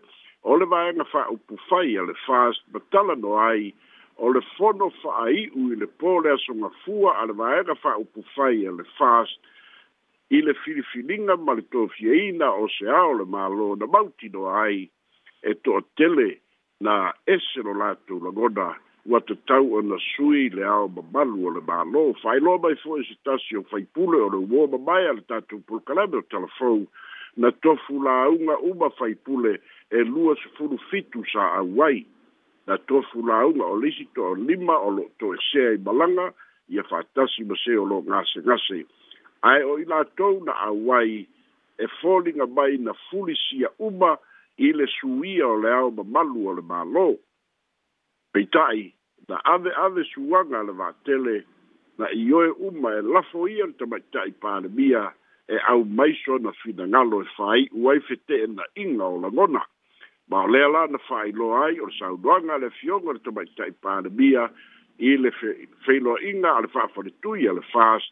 o 0.42 0.56
le 0.56 0.66
le 2.08 2.14
fast 2.26 2.62
ma 2.72 2.80
talanoa 2.92 3.40
ai 3.50 3.74
o 4.16 4.30
le 4.32 4.40
fono 4.56 4.86
fa'ai'u 5.02 5.60
i 5.72 5.76
le 5.82 5.88
pō 6.00 6.10
le 6.24 6.30
asogafua 6.36 7.10
a 7.20 7.24
le 7.28 7.34
vaega 7.40 7.74
fa'aupu 7.74 8.22
fast 8.98 9.32
i 10.30 10.38
le 10.46 10.52
filifiliga 10.62 11.36
ma 11.44 11.52
le 11.58 11.62
tofieina 11.72 12.48
o 12.62 12.68
se 12.68 12.88
a 12.88 13.02
na 13.80 13.86
mautinoa 13.94 14.62
ai 14.64 14.88
e 15.50 15.52
na 16.80 16.94
ese 17.26 17.60
lo 17.62 17.72
ua 19.06 19.20
tatau 19.20 19.74
ona 19.78 19.96
sui 20.00 20.48
le 20.50 20.64
ao 20.64 20.88
mamalu 20.88 21.36
o 21.46 21.50
le 21.54 21.60
mālō 21.68 22.02
faailoa 22.22 22.58
mai 22.62 22.76
foʻi 22.84 23.00
e 23.02 23.06
se 23.08 23.16
tasi 23.24 23.56
o 23.60 23.62
faipule 23.72 24.16
o 24.26 24.28
le 24.34 24.38
uō 24.48 24.62
mamae 24.74 25.08
a 25.08 25.12
le 25.16 25.22
tatou 25.30 25.60
pulukalame 25.68 26.16
o 26.22 26.24
talafou 26.32 26.86
na 27.36 27.50
tofu 27.62 28.00
lauga 28.06 28.56
uma 28.70 28.88
faipule 28.98 29.58
e 29.90 30.00
lua 30.14 30.36
sefulu 30.42 30.78
fitu 30.88 31.20
sa 31.32 31.44
au 31.60 31.82
ai 31.88 32.00
na 32.66 32.78
tofu 32.88 33.22
lauga 33.28 33.64
o 33.72 33.76
lisi 33.82 34.08
toʻa 34.16 34.38
lima 34.48 34.76
o 34.86 34.90
loo 34.96 35.10
toesea 35.20 35.74
i 35.76 35.84
malaga 35.86 36.26
ia 36.68 36.82
faatasi 36.92 37.44
ma 37.44 37.56
se 37.64 37.76
o 37.76 37.84
loo 37.84 38.00
gasegase 38.08 38.80
ae 39.52 39.60
o 39.68 39.76
i 39.84 39.84
latou 39.92 40.40
na 40.48 40.56
au 40.70 40.92
ai 40.96 41.26
e 41.76 41.86
foliga 42.00 42.46
mai 42.46 42.80
na 42.80 42.96
fulisia 43.10 43.68
uma 43.78 44.16
i 44.56 44.72
le 44.72 44.88
suia 44.96 45.44
o 45.48 45.60
le 45.60 45.70
ao 45.76 45.90
mamalu 45.90 46.40
o 46.48 46.56
le 46.56 46.62
mālō 46.72 47.08
peita'i 48.34 48.86
na 49.28 49.40
ave 49.54 49.70
ave 49.84 50.02
suaga 50.10 50.62
le 50.66 50.72
va'atele 50.80 51.36
na 51.98 52.08
i 52.12 52.32
umma 52.32 52.54
uma 52.70 52.90
e 52.98 53.02
lafo 53.14 53.46
ia 53.48 53.64
le 53.66 53.72
tamaita'i 53.78 54.32
palemia 54.42 55.02
e 55.48 55.56
au 55.70 55.84
maiso 55.84 56.38
na 56.42 56.50
finagalo 56.62 57.22
e 57.22 57.26
fāi'u 57.36 57.94
e 57.94 58.46
na 58.58 58.64
inga 58.76 59.04
o 59.06 59.16
lagona 59.22 59.62
ma 60.28 60.42
o 60.44 60.48
lea 60.52 60.68
la 60.74 60.86
na 60.86 60.98
fa'ailoa 61.08 61.66
ai 61.66 61.80
o 61.80 61.86
le 61.86 61.94
saunoaga 61.98 62.58
le 62.58 62.70
fioga 62.78 63.12
le 63.14 63.20
tamaita'i 63.22 63.72
palemia 63.84 64.50
i 64.98 65.16
le 65.16 65.30
feiloa'iga 65.84 66.50
a 66.54 66.60
le 66.64 66.68
fa'afaletui 66.74 67.48
a 67.48 67.52
le 67.54 67.62
fast 67.72 68.10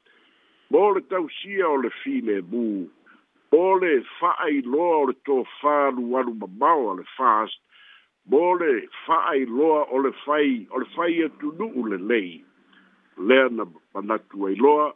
mo 0.70 0.92
le 0.94 1.02
tausia 1.10 1.66
o 1.68 1.76
le 1.82 1.90
filemū 2.02 2.70
o 3.58 3.64
le 3.82 3.92
fa'ailoa 4.20 4.96
o 5.02 5.04
le 5.10 5.16
tofā 5.26 5.78
lualu 5.98 6.34
mamao 6.40 6.94
a 6.94 6.94
le 7.02 7.06
fast 7.18 7.58
mo 8.30 8.42
le 8.60 8.72
fa'ailoa 9.06 9.80
o 9.94 9.96
le 10.04 10.10
fai 10.24 10.52
o 10.72 10.76
le 10.82 10.86
fai 10.94 11.14
atunu'u 11.26 11.80
e 11.86 11.88
lelei 11.92 12.32
lea 13.28 13.46
na 13.56 13.64
manatu 13.94 14.36
ailoa 14.48 14.86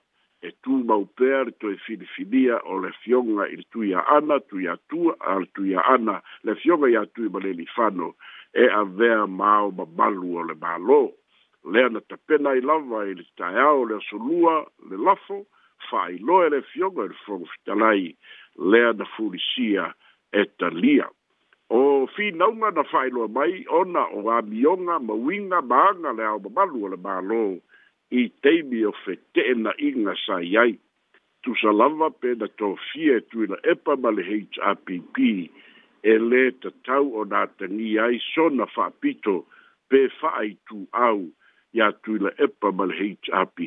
e 0.49 0.49
tumau 0.63 1.05
pea 1.19 1.41
le 1.47 1.53
toe 1.61 1.75
filifilia 1.87 2.57
o 2.71 2.73
le 2.83 2.89
afioga 2.95 3.45
i 3.53 3.57
le 3.61 3.65
tuiaana 3.73 4.37
tuiatua 4.49 5.13
a 5.31 5.33
le 5.43 5.47
tuiaana 5.55 6.15
le 6.45 6.51
afioga 6.57 6.87
iā 6.95 7.03
tui 7.15 7.29
ma 7.33 7.41
le 7.45 7.51
e 8.63 8.65
avea 8.83 9.23
mao 9.41 9.69
mamalu 9.79 10.29
o 10.41 10.43
le 10.49 10.55
mālō 10.63 11.03
lea 11.73 11.89
na 11.93 12.01
tapena 12.09 12.51
ai 12.55 12.61
lava 12.69 12.99
i 13.11 13.15
le 13.19 13.25
taeao 13.39 13.81
le 13.89 13.95
asolua 14.01 14.55
le 14.89 14.97
lafo 15.07 15.39
fa'ailoa 15.91 16.43
e 16.47 16.51
le 16.53 16.59
afioga 16.65 17.01
i 17.05 17.09
le 17.11 17.17
fogofitalai 17.25 18.07
fitalai 18.07 18.17
lea 18.71 18.91
na 18.99 19.05
fulisia 19.15 19.85
e 20.41 20.43
talia 20.59 21.07
o 21.69 22.07
fi 22.15 22.31
finauga 22.31 22.71
na 22.71 22.83
failo 22.85 23.29
mai 23.29 23.65
ona 23.71 24.07
o 24.15 24.31
amioga 24.31 25.01
ma 25.03 25.15
uiga 25.15 25.61
maaga 25.63 26.13
le 26.15 26.23
aomamalu 26.23 26.85
o 26.87 26.89
le 26.95 26.99
mālō 27.05 27.43
i 28.15 28.27
teimi 28.43 28.85
o 28.87 28.93
fetee'ena'iga 29.05 30.15
sa 30.27 30.39
yai 30.43 30.63
ai 30.79 30.79
tusa 31.43 31.73
lava 31.75 32.11
pe 32.21 32.29
na 32.39 32.47
tofie 32.59 33.17
e 33.19 33.25
tuila 33.31 33.57
epa 33.71 33.97
ma 34.03 34.11
le 34.15 34.23
happ 34.65 34.89
e 36.07 36.15
lē 36.31 36.43
tatau 36.63 37.15
o 37.19 37.25
na 37.27 37.47
ni 37.69 37.99
ai 37.99 38.19
sona 38.35 38.67
fa'apito 38.67 39.43
pe 39.91 40.07
tu 40.09 40.15
fa'aitūau 40.23 41.21
iā 41.75 41.91
tuila 42.07 42.31
epa 42.45 42.71
ma 42.73 42.85
le 42.87 42.95
happ 42.95 43.59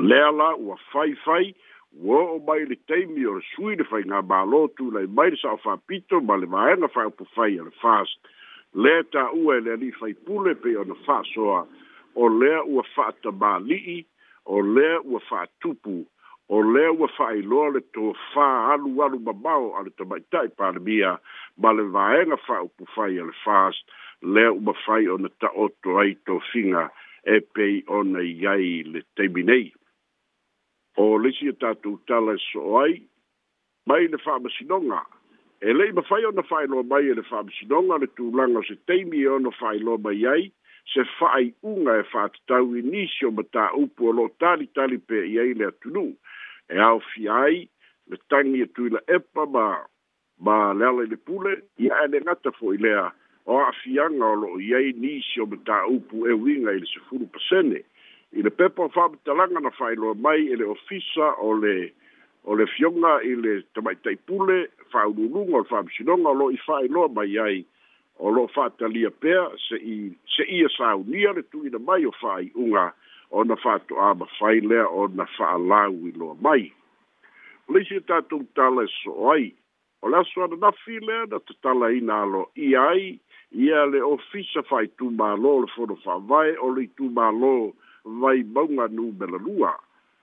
lea 0.00 0.30
la 0.34 0.54
ua 0.58 0.76
faifai 0.90 1.14
fai, 1.24 1.54
ua 1.98 2.20
o 2.34 2.36
mai 2.46 2.62
le 2.70 2.76
taimi 2.88 3.22
o 3.26 3.32
le 3.38 3.42
sui 3.54 3.72
le 3.78 3.84
faigā 3.90 4.18
malotu 4.30 4.84
lai 4.94 5.06
mai 5.16 5.28
le 5.32 5.36
saʻofapito 5.42 6.16
ma 6.28 6.34
le 6.42 6.46
vaega 6.54 6.88
fa'aupufai 6.94 7.52
a 7.60 7.62
le 7.68 7.72
fast 7.82 8.16
lea 8.82 9.02
tā'ua 9.12 9.52
e 9.58 9.62
le 9.64 9.70
ali'i 9.76 9.92
faipule 10.00 10.52
pei 10.62 10.76
ona 10.82 10.94
fa'asoa 11.06 11.60
o 12.22 12.24
lea 12.40 12.60
ua 12.72 12.84
fa'atamāli'i 12.94 13.98
o 14.54 14.56
lea 14.74 14.96
ua 15.08 15.20
fa'atupu 15.28 15.96
o 16.56 16.58
lea 16.74 16.90
ua 16.98 17.08
fa'ailoa 17.16 17.66
le 17.74 17.80
tofā 17.98 18.48
alualu 18.74 19.18
mamao 19.26 19.66
a 19.78 19.80
le 19.86 19.90
tamaita'i 19.98 20.48
palemia 20.58 21.10
ma 21.60 21.70
le 21.78 21.84
vaega 21.96 22.36
fa'aupufai 22.46 23.18
a 23.22 23.24
le 23.30 23.34
fast 23.44 23.82
lea 24.34 24.50
uma 24.60 24.72
fai 24.86 25.04
ona 25.14 25.28
ta'oto 25.40 25.98
ai 26.02 26.12
tofiga 26.26 26.84
e 27.34 27.36
pei 27.54 27.76
ona 27.98 28.20
i 28.34 28.36
ai 28.54 28.72
le 28.92 29.00
taimi 29.16 29.42
nei 29.50 29.66
o 31.02 31.18
lisi 31.18 31.48
e 31.48 31.52
tatou 31.52 31.96
tala 32.06 32.36
so 32.50 32.76
ai 32.82 33.00
mai 33.88 34.04
le 34.12 34.18
fa'amasinoga 34.24 35.00
e 35.64 35.72
le'i 35.72 35.92
mafai 35.96 36.24
ona 36.28 36.42
fa'ailoa 36.50 36.82
mai 36.92 37.08
e 37.10 37.14
le 37.16 37.24
fa'amasinoga 37.30 37.96
le 38.02 38.08
tulaga 38.16 38.60
o 38.60 38.64
se 38.68 38.76
taimi 38.88 39.22
e 39.24 39.28
ona 39.36 39.50
fa'ailoa 39.60 39.96
mai 40.04 40.20
ai 40.34 40.42
se 40.92 41.02
fa'ai'uga 41.18 41.92
e 42.02 42.04
fa'atatau 42.12 42.76
i 42.78 42.82
nisi 42.92 43.24
o 43.26 43.32
lo 43.32 43.84
o 44.08 44.12
lo'o 44.18 44.28
talitali 44.42 44.98
pe 45.08 45.24
i 45.32 45.38
ai 45.44 45.54
le 45.60 45.72
e 46.74 46.76
aofia 46.88 47.32
ai 47.48 47.64
le 48.10 48.16
e 48.64 48.66
tuila 48.74 49.00
epa 49.16 49.46
ma 49.54 49.66
ma 50.44 50.56
le 50.76 50.84
ala 50.88 51.02
i 51.08 51.08
le 51.08 51.16
pule 51.16 51.52
ia 51.80 51.96
e 52.04 52.08
le 52.12 52.20
gata 52.28 52.52
fo'i 52.60 52.76
lea 52.84 53.08
o 53.48 53.54
a'afiaga 53.62 54.24
o 54.34 54.40
lo'o 54.42 54.56
e 54.60 56.32
uiga 56.42 56.68
i 56.72 56.76
le 56.80 56.84
sefulu 56.92 57.24
pasene 57.32 57.80
i 58.36 58.40
le 58.42 58.50
pepa 58.50 58.82
fa'amatalaga 58.94 59.60
na 59.60 59.70
fa'ailoa 59.74 60.14
mai 60.14 60.46
e 60.52 60.56
le 60.56 60.64
ofisa 60.70 61.34
o 61.42 61.52
le 61.62 61.90
o 62.44 62.54
le 62.54 62.66
fioga 62.66 63.18
i 63.26 63.34
le 63.34 63.54
tamaitaipule 63.74 64.58
fa'aululuga 64.92 65.56
o 65.56 65.62
le 65.64 65.68
fa'amasinoga 65.70 66.28
o 66.30 66.34
lo'o 66.38 66.50
i 66.54 66.60
fa'ailoa 66.66 67.08
mai 67.16 67.38
ai 67.42 67.64
o 68.18 68.30
lo'o 68.30 68.46
fa'atalia 68.54 69.10
pea 69.10 69.48
se 69.68 69.76
i 69.94 69.96
se 70.36 70.46
ia 70.46 70.68
saunia 70.76 71.32
le 71.34 71.42
tuina 71.50 71.78
mai 71.82 72.06
o 72.06 72.12
fa'ai'uga 72.20 72.84
ona 73.40 73.56
fa'ato'ā 73.64 74.12
mafai 74.22 74.60
lea 74.60 74.86
ona 74.86 75.26
fa'alau 75.36 75.98
iloa 76.14 76.38
mai 76.46 76.70
o 77.66 77.72
le 77.74 77.82
isi 77.82 77.98
e 77.98 78.06
tatou 78.06 78.46
tala 78.54 78.86
e 78.86 78.90
so'o 79.02 79.32
ai 79.34 79.50
o 80.02 80.08
le 80.08 80.16
aso 80.22 80.42
ananafi 80.46 81.00
lea 81.02 81.26
na 81.26 81.38
tatalaina 81.50 82.22
alo 82.22 82.46
ia 82.54 82.86
ai 82.94 83.12
ia 83.50 83.84
le 83.90 84.02
ofisa 84.14 84.62
fa'aitumālō 84.70 85.50
o 85.58 85.60
le 85.66 85.74
fono 85.74 85.98
fa'avae 86.06 86.56
o 86.62 86.70
le 86.78 86.86
itumālō 86.86 87.56
vai 88.04 88.42
baunga 88.42 88.86
nu 88.88 89.12
bela 89.12 89.38
lua 89.46 89.74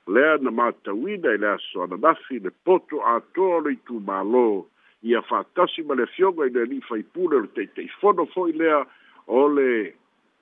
le 0.08 0.38
na 0.42 0.52
mata 0.52 0.94
wida 0.94 1.34
ile 1.36 1.58
so 1.74 1.86
na 1.88 1.98
dafi 1.98 2.40
le 2.40 2.50
poto 2.66 3.02
a 3.06 3.22
tolo 3.36 3.70
i 3.70 3.76
tu 3.86 4.00
malo 4.00 4.68
ia 5.04 5.22
fatasi 5.22 5.84
male 5.84 6.06
fiogo 6.06 6.46
ile 6.46 6.66
ni 6.66 6.82
fai 6.82 7.04
puler 7.04 7.48
te 7.56 7.68
te 7.76 7.88
fono 8.02 8.26
foi 8.26 8.52
le 8.54 8.86
ole 9.28 9.94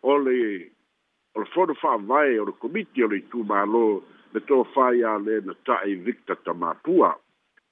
ole 0.04 0.72
o 1.36 1.46
fono 1.46 1.74
fa 1.74 1.98
vai 1.98 2.38
o 2.40 2.46
komiti 2.54 3.04
ole 3.04 3.16
i 3.18 3.28
tu 3.30 3.44
malo 3.44 4.04
le 4.34 4.40
to 4.42 4.64
fai 4.74 5.04
a 5.04 5.18
le 5.20 5.42
na 5.46 5.54
tai 5.66 5.96
vikta 5.96 6.36
tamapua 6.46 7.16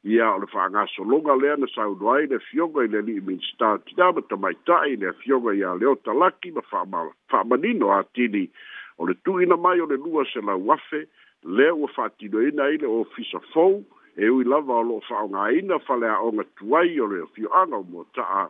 ia 0.04 0.34
o 0.36 0.40
le 0.40 0.46
faagaso 0.48 1.04
loga 1.08 1.36
lea 1.36 1.56
na 1.56 1.68
saudo 1.76 2.10
ai 2.12 2.28
le 2.28 2.40
fioga 2.40 2.84
i 2.84 2.88
le 2.88 2.98
ali'i 2.98 3.22
minista 3.22 3.78
tida 3.86 4.12
ma 4.12 4.22
tamaita'i 4.22 4.98
le 5.00 5.14
fioga 5.24 5.54
iā 5.54 5.78
le 5.80 5.86
o 5.88 5.96
talaki 5.96 6.52
ma 6.52 6.62
fa'amanino 7.32 7.88
atili 7.96 8.50
o 9.00 9.06
le 9.08 9.14
tuuina 9.24 9.56
mai 9.58 9.80
o 9.82 9.86
le 9.86 9.98
lua 9.98 10.26
se 10.34 10.42
lau 10.48 10.72
afe 10.76 11.06
lea 11.58 11.74
ua 11.76 11.88
fa'atinoina 11.96 12.64
ai 12.70 12.78
le 12.84 12.88
ofisa 12.88 13.40
fou 13.54 13.82
e 14.18 14.30
ui 14.30 14.44
lava 14.44 14.74
o 14.82 14.88
loo 14.90 15.02
fa'aogāina 15.10 15.80
faleaʻoga 15.88 16.44
tuai 16.58 17.00
o 17.04 17.08
le 17.12 17.24
ofioaga 17.28 17.76
o 17.78 17.84
muata'a 17.84 18.44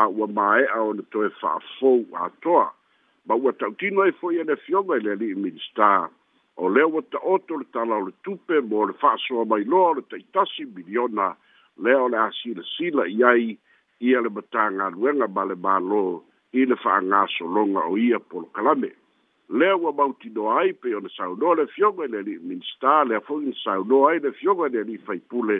a 0.00 0.06
ua 0.08 0.26
māeʻa 0.36 0.78
ona 0.88 1.02
toe 1.12 1.28
fa'afou 1.40 2.06
atoa 2.24 2.72
ma 3.26 3.34
ua 3.34 3.52
ta'utino 3.52 4.02
ai 4.02 4.12
fo'i 4.20 4.40
e 4.40 4.44
le 4.44 4.56
fioga 4.64 4.96
i 4.96 5.02
le 5.04 5.12
ali'i 5.16 5.34
minista 5.36 6.08
o 6.56 6.68
lea 6.68 6.88
ua 6.88 7.02
ta'oto 7.12 7.58
le 7.60 7.66
tala 7.76 8.00
o 8.00 8.06
le 8.06 8.12
tupe 8.24 8.60
mo 8.68 8.86
le 8.88 8.96
fa'asoa 9.02 9.44
mai 9.44 9.64
loa 9.64 9.90
o 9.92 9.94
le 10.00 10.04
taʻitasi 10.08 10.66
miliona 10.74 11.36
lea 11.76 12.00
o 12.00 12.08
le 12.08 12.16
a 12.24 12.30
silasila 12.40 13.06
i 13.12 13.20
ai 13.32 13.56
ia 14.00 14.20
le 14.20 14.28
matagaluega 14.36 15.28
ma 15.28 15.44
le 15.44 15.54
mālō 15.66 16.02
i 16.58 16.64
le 16.64 16.76
fa'agasologa 16.80 17.84
o 17.92 17.96
ia 18.00 18.18
polokalame 18.18 18.90
lea 19.52 19.74
ua 19.76 19.92
mautinoa 19.92 20.60
ai 20.60 20.72
pe 20.72 20.94
ona 20.94 21.08
saunoa 21.16 21.54
le 21.54 21.66
fioga 21.66 22.02
i 22.02 22.06
e 22.06 22.10
le 22.12 22.18
ali'i 22.18 22.38
minista 22.42 23.04
lea 23.04 23.20
fo'i 23.20 23.44
na 23.50 23.56
saunoa 23.64 24.10
ai 24.12 24.18
le 24.24 24.30
fioga 24.32 24.64
i 24.64 24.66
e 24.68 24.72
le 24.72 24.80
ali'i 24.80 25.00
faipule 25.06 25.58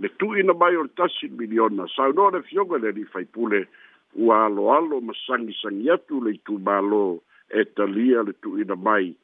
le 0.00 0.08
tu'ina 0.20 0.52
mai 0.52 0.76
o 0.76 0.82
le 0.84 0.92
tasi 0.98 1.28
miliona 1.38 1.86
saunoa 1.96 2.30
le 2.36 2.42
fioga 2.42 2.76
i 2.76 2.78
e 2.78 2.82
le 2.82 2.88
ali'i 2.92 3.08
faipule 3.14 3.60
ua 4.18 4.44
aloalo 4.46 5.00
ma 5.00 5.14
sagisagi 5.26 5.88
atu 5.94 6.20
le 6.24 6.36
itumālō 6.36 7.04
e 7.58 7.64
talia 7.74 8.22
le 8.28 8.32
tu'ina 8.44 8.76
mai 8.76 9.14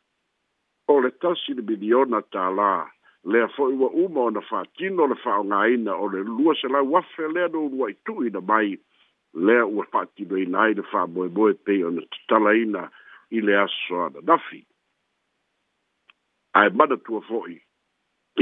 o 0.89 1.01
le 1.01 1.11
tasi 1.21 1.53
le 1.59 1.63
miliona 1.69 2.23
tālā 2.33 2.89
lea 3.25 3.49
fo'i 3.57 3.77
ua 3.77 3.91
uma 4.05 4.23
ona 4.33 4.41
fa'atino 4.41 5.11
le 5.13 5.17
fa'aogāina 5.25 5.93
o 6.01 6.09
le 6.09 6.25
lua 6.25 6.57
selau 6.57 6.97
afe 6.97 7.29
lea 7.37 7.53
no 7.53 7.67
ulua 7.69 7.91
i 7.93 7.99
tu'ina 8.09 8.41
mai 8.41 8.79
lea 9.35 9.67
ua 9.69 9.85
fa'atinoina 9.93 10.63
ai 10.65 10.75
le 10.81 10.89
fa'amoemoe 10.89 11.53
pei 11.69 11.85
ona 11.91 12.03
tatalaina 12.17 12.89
i 13.31 13.41
le 13.41 13.57
aso 13.63 13.97
ana 14.07 14.19
nafi 14.27 14.61
ae 16.59 16.69
madatua 16.79 17.21
fo'i 17.29 17.59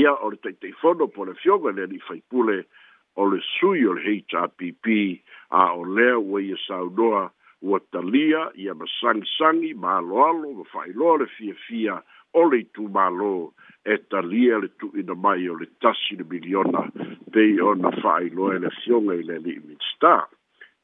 ia 0.01 0.13
o 0.15 0.31
le 0.33 0.37
taʻitaʻifono 0.45 1.09
po 1.13 1.25
le 1.29 1.35
fioga 1.41 1.71
le 1.77 1.83
alii 1.87 2.03
faipule 2.09 2.65
o 3.21 3.25
le 3.29 3.41
sui 3.55 3.85
o 3.87 3.93
le 3.97 4.03
hpp 4.07 4.87
a 5.51 5.63
o 5.77 5.85
lea 5.85 6.17
ua 6.19 6.41
ia 6.43 6.57
saunoa 6.67 7.23
ua 7.63 7.79
talia 7.93 8.43
ia 8.57 8.75
ma 8.75 8.87
sagisagi 9.01 9.75
ma 9.77 9.99
aloalo 10.01 10.53
ma 10.61 10.65
fa'ailoa 10.73 11.19
le 11.21 11.27
fiafia 11.37 12.01
o 12.41 12.45
le 12.49 12.65
itumālō 12.65 13.33
e 13.85 13.95
talia 14.11 14.57
le 14.63 14.69
tuuina 14.79 15.15
mai 15.15 15.49
o 15.49 15.57
le 15.61 15.67
tasi 15.83 16.17
le 16.17 16.25
miliona 16.25 16.89
pei 17.33 17.61
ona 17.61 17.93
fa'ailoa 18.01 18.57
e 18.57 18.59
le 18.65 18.71
fioga 18.81 19.15
i 19.21 19.23
le 19.25 19.35
alii 19.41 19.61
minstar 19.69 20.25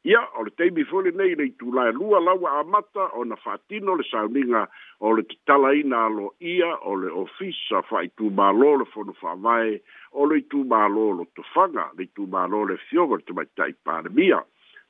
ia 0.05 0.21
o 0.37 0.43
le 0.45 0.51
teimi 0.53 0.85
foli 0.85 1.11
nei 1.17 1.33
le 1.35 1.47
itulae 1.49 1.93
lua 1.97 2.21
laua 2.21 2.59
amata 2.61 3.09
ona 3.17 3.37
fatino 3.37 3.95
le 3.97 4.05
sauniga 4.11 4.67
o 5.01 5.13
le 5.17 5.23
tatalaina 5.23 5.97
alo 6.07 6.35
ia 6.41 6.77
o 6.85 6.93
le 7.01 7.09
ofisa 7.23 7.81
fa'aitumālō 7.89 8.73
le 8.83 8.87
fono 8.93 9.17
fa'avae 9.21 9.79
o 10.13 10.27
le 10.29 10.43
itumālō 10.45 11.05
lotofaga 11.21 11.87
le 11.97 12.05
tu 12.13 12.27
itumālō 12.27 12.69
le 12.71 12.77
fioga 12.91 13.17
le 13.17 13.25
tamaitaʻi 13.31 13.73
palemia 13.85 14.43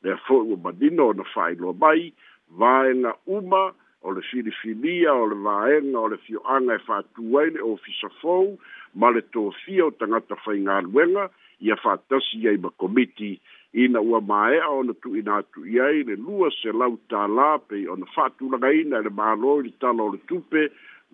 lea 0.03 0.19
fo'i 0.27 0.51
ma 0.51 0.57
manino 0.67 1.07
ona 1.15 1.25
lo 1.63 1.73
mai 1.85 2.11
vaega 2.51 3.15
uma 3.39 3.65
o 4.03 4.11
le 4.13 4.21
filifilia 4.31 5.15
o 5.15 5.31
le 5.31 5.39
vaega 5.47 5.99
o 6.01 6.09
le 6.11 6.19
fio'aga 6.27 6.75
e 6.75 6.83
fa'atū 6.91 7.39
ai 7.39 7.55
le 7.55 7.63
ofisa 7.63 8.11
fou 8.21 8.59
ma 8.99 9.15
le 9.15 9.23
tofia 9.31 9.87
o 9.87 9.91
tagata 9.95 10.35
faigaluega 10.43 11.31
ia 11.63 11.77
fa'atasi 11.77 12.49
ai 12.51 12.57
ma 12.59 12.71
komiti 12.75 13.39
ina 13.75 14.01
ua 14.01 14.21
maea 14.21 14.69
ona 14.69 14.95
tuuina 14.95 15.37
atu 15.37 15.67
i 15.67 15.81
ai 15.81 16.03
le 16.07 16.17
lua 16.17 16.51
se 16.63 16.73
lau 16.81 16.95
tālā 17.13 17.49
pei 17.71 17.87
ona 17.95 18.07
fa'atulagaina 18.15 19.01
e 19.03 19.07
le 19.07 19.11
mālō 19.21 19.55
i 19.61 19.65
le 19.67 19.73
tala 19.85 20.05
o 20.09 20.13
le 20.15 20.21
tupe 20.33 20.63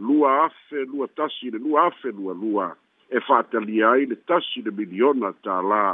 lua 0.08 0.32
afe 0.44 0.84
lua 0.92 1.08
tasi 1.20 1.50
le 1.54 1.58
lua 1.66 1.86
afe 1.92 2.12
lua 2.18 2.34
lua 2.42 2.66
e 3.16 3.22
fa'atalia 3.28 3.88
ai 3.94 4.04
le 4.12 4.18
tasi 4.32 4.62
le 4.66 4.74
miliona 4.80 5.32
tālā 5.48 5.84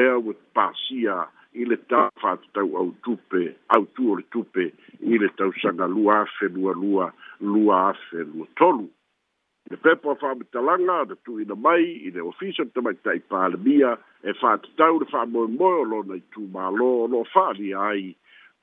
lea 0.00 0.18
ua 0.18 0.34
pasia 0.58 1.20
i 1.62 1.68
le 1.70 1.78
ta 1.92 2.02
fa'atatau 2.24 2.74
au 2.82 2.90
tupe 3.06 3.44
autu 3.78 4.10
o 4.10 4.18
le 4.18 4.26
tupe 4.36 4.66
i 5.12 5.22
le 5.24 5.30
tausaga 5.38 5.86
lua 5.94 6.18
afe 6.26 6.50
lua 6.58 6.74
lua 6.82 7.12
lua 7.40 7.78
afe 7.94 8.26
lua 8.34 8.50
tolu 8.64 8.90
le 9.72 9.78
pepo 9.78 10.10
a 10.12 10.16
faamatalaga 10.16 11.06
na 11.08 11.14
tuina 11.24 11.54
mai 11.56 11.84
i 12.04 12.10
le 12.12 12.20
ofisa 12.28 12.60
te 12.68 12.80
mai 12.84 12.92
tai 13.04 13.20
palemia 13.24 13.96
e 14.20 14.32
tau 14.36 14.38
fatatau 14.40 15.00
le 15.00 15.06
faamoemoe 15.08 15.76
o 15.80 15.84
lona 15.92 16.18
itumālō 16.20 16.88
o 17.04 17.06
loo 17.08 17.24
fa'aalia 17.32 17.80
ai 17.80 18.12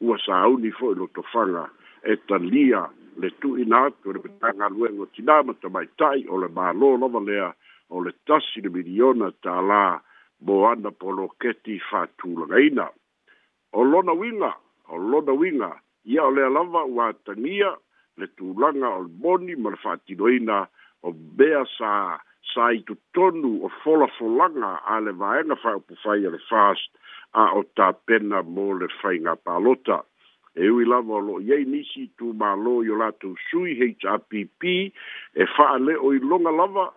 ua 0.06 0.20
sauni 0.22 0.70
fo'i 0.78 0.94
lotofaga 1.02 1.66
e 2.06 2.14
talia 2.30 2.86
le 3.18 3.30
tu 3.42 3.56
tuina 3.58 3.90
atu 3.90 4.14
le 4.14 4.22
metaga 4.22 4.70
aluega 4.70 5.02
o 5.02 5.10
tinā 5.10 5.42
mai 5.74 5.88
tai, 5.98 6.22
o 6.30 6.38
le 6.38 6.48
mālō 6.54 6.90
lava 7.02 7.20
lea 7.26 7.50
o 7.90 8.06
le 8.06 8.14
tasi 8.30 8.62
le 8.62 8.70
miliona 8.70 9.34
tālā 9.42 9.98
mo 10.46 10.62
ana 10.70 10.92
poloketi 10.94 11.82
fatulagaina 11.90 12.86
o 13.74 13.82
lona 13.82 14.14
uiga 14.14 14.54
o 14.94 14.98
lona 14.98 15.34
uiga 15.34 15.74
ia 16.06 16.22
o 16.30 16.32
lea 16.32 16.54
lava 16.54 16.86
ua 16.86 17.10
tagia 17.26 17.74
le 18.22 18.28
tulaga 18.38 18.94
o 18.94 19.02
le 19.10 19.10
moni 19.18 19.56
ma 19.56 19.74
le 19.74 19.82
fa'atinoina 19.82 20.68
o 21.04 21.12
bea 21.14 21.64
sa 21.78 22.20
sa 22.54 22.72
i 22.74 22.82
tu 22.84 22.96
tonu 23.14 23.64
o 23.66 23.70
fola 23.84 24.08
folanga 24.18 24.80
a 24.88 25.00
le 25.00 25.12
vaenga 25.12 25.56
fai 25.64 25.74
o 25.80 25.80
pufai 25.80 26.20
le 26.28 26.40
fast 26.50 26.90
a 27.34 27.44
o 27.56 27.64
ta 27.76 27.92
pena 28.06 28.42
mo 28.44 28.72
le 28.80 28.88
fai 29.02 29.20
ngā 29.20 29.36
palota. 29.46 30.04
E 30.58 30.68
ui 30.68 30.84
lava 30.86 31.14
o 31.22 31.24
lo 31.24 31.36
iei 31.40 31.64
nisi 31.66 32.10
tu 32.18 32.34
mā 32.34 32.56
lo 32.60 32.82
i 32.84 32.90
o 32.92 32.98
lātou 33.00 33.36
sui 33.50 33.76
HRPP 33.78 34.64
e 35.40 35.46
faa 35.56 35.78
le 35.78 35.96
o 35.96 36.12
i 36.16 36.20
longa 36.20 36.50
lava 36.52 36.88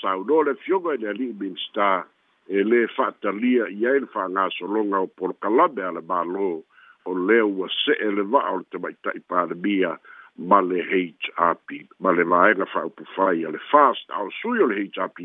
sa 0.00 0.14
u 0.16 0.24
no 0.24 0.40
le 0.46 0.54
fioga 0.64 0.94
i 0.94 1.02
le 1.02 1.08
ali 1.10 1.28
min 1.38 1.56
sta 1.66 2.06
e 2.48 2.62
le 2.64 2.86
faa 2.96 3.10
talia 3.20 3.66
iei 3.68 4.00
le 4.06 4.08
faa 4.14 4.28
ngā 4.30 4.46
so 4.56 4.66
longa 4.70 5.02
o 5.04 5.08
por 5.08 5.34
kalabe 5.42 5.82
a 5.84 5.90
le 5.98 6.04
mā 6.06 6.22
lo 6.24 6.62
o 7.04 7.12
le 7.26 7.40
ua 7.42 7.68
se 7.82 7.98
e 7.98 8.08
le 8.14 8.22
vaa 8.24 8.46
o 8.54 8.62
le 8.62 8.68
te 8.70 8.78
maitai 8.80 9.18
pāremia 9.28 9.98
ma 10.38 10.62
le 10.64 10.80
HRP 10.80 11.68
ma 12.10 12.14
le 12.16 12.24
vaega 12.24 12.64
fa'aupufai 12.66 13.44
a 13.46 13.50
le 13.50 13.60
fast 13.70 14.10
ao 14.10 14.30
sui 14.40 14.58
o 14.60 14.66
le 14.66 14.90
happ 14.96 15.16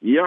ia 0.00 0.24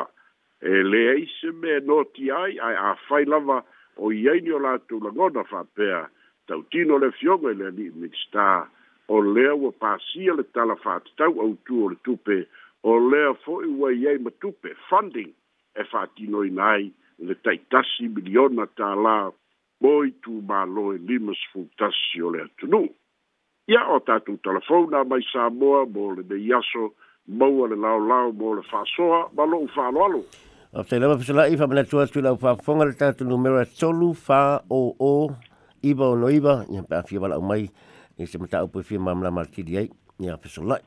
e 0.61 0.69
lea 0.91 1.15
ise 1.25 1.49
mea 1.61 1.79
noti 1.81 2.29
ai 2.31 2.59
ae 2.61 2.75
afai 2.91 3.25
lava 3.25 3.57
o 3.97 4.11
i 4.13 4.27
ai 4.29 4.41
ni 4.41 4.51
o 4.53 4.59
latou 4.59 5.01
lagona 5.01 5.41
fa'apea 5.43 6.01
tautino 6.47 6.99
le 7.01 7.09
fioga 7.17 7.49
i 7.49 7.53
e 7.55 7.57
le 7.57 7.65
ali'i 7.71 7.89
minista 7.97 8.69
o 9.07 9.17
lea 9.25 9.55
ua 9.57 9.71
pasia 9.81 10.35
le 10.37 10.45
tala 10.53 10.75
fa'atatau 10.85 11.33
autū 11.45 11.81
o 11.85 11.87
le 11.93 11.97
tupe 12.05 12.37
o 12.85 12.99
lea 13.09 13.33
fo'i 13.43 13.65
ua 13.77 13.89
i 13.91 14.05
ai 14.11 14.19
ma 14.21 14.29
tupe 14.41 14.69
funding 14.89 15.31
e 15.81 15.87
fa'atinoina 15.91 16.67
ai 16.75 16.85
le 17.25 17.33
taʻitasi 17.43 18.11
miliona 18.13 18.69
tālā 18.77 19.17
mo 19.81 19.95
i 20.05 20.13
tumālo 20.21 20.93
e 20.93 21.01
lima 21.09 21.33
sefulutasi 21.41 22.21
o 22.21 22.29
le 22.37 22.45
atunuu 22.45 22.85
ia 23.67 23.81
o 23.89 23.97
tatou 23.99 24.37
talafauna 24.45 24.99
mai 25.09 25.21
samoa 25.31 25.85
mo 25.89 26.09
lenei 26.13 26.53
aso 26.57 26.91
maua 27.27 27.65
le 27.71 27.75
laolao 27.83 28.29
mo 28.31 28.51
le 28.53 28.61
fa'asoa 28.67 29.33
ma 29.33 29.45
lo'u 29.49 29.65
fa'aloalo 29.73 30.19
aftailava 30.81 31.15
fesola'i 31.17 31.57
famanatu 31.57 31.97
atu 32.03 32.21
i 32.21 32.23
lau 32.27 32.37
fa'afofoga 32.43 32.85
le 32.85 32.93
tatou 32.99 33.25
numera 33.27 33.65
tolu 33.65 34.11
fa'o'o 34.13 35.11
iva 35.81 36.05
ono 36.13 36.29
iva 36.29 36.53
ia 36.69 36.83
pe 36.85 36.95
afia 36.99 37.19
vala'u 37.25 37.41
mai 37.41 37.63
i 38.21 38.29
se 38.29 38.37
mataupu 38.37 38.85
efia 38.85 38.99
mamalama 39.01 39.47
letili 39.47 39.81
ai 39.81 39.87
ia 40.21 40.37
fesola'i 40.37 40.85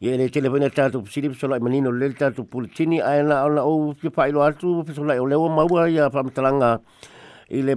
ia 0.00 0.16
i 0.18 0.22
lei 0.24 0.28
telefonia 0.34 0.70
tatou 0.74 1.06
fesili 1.06 1.30
fesola'i 1.30 1.62
manino 1.62 1.94
lele 1.94 2.18
tatou 2.18 2.42
puletini 2.44 2.98
ae 3.02 3.22
na 3.22 3.44
ona 3.46 3.62
ou 3.62 3.92
fia 3.94 4.10
fa'ailo 4.10 4.42
atu 4.50 4.80
fesola'i 4.90 5.22
o 5.22 5.30
leua 5.30 5.46
maua 5.62 5.86
ia 5.88 6.10
fa'amatalaga 6.10 6.74
i 7.48 7.62
le 7.62 7.74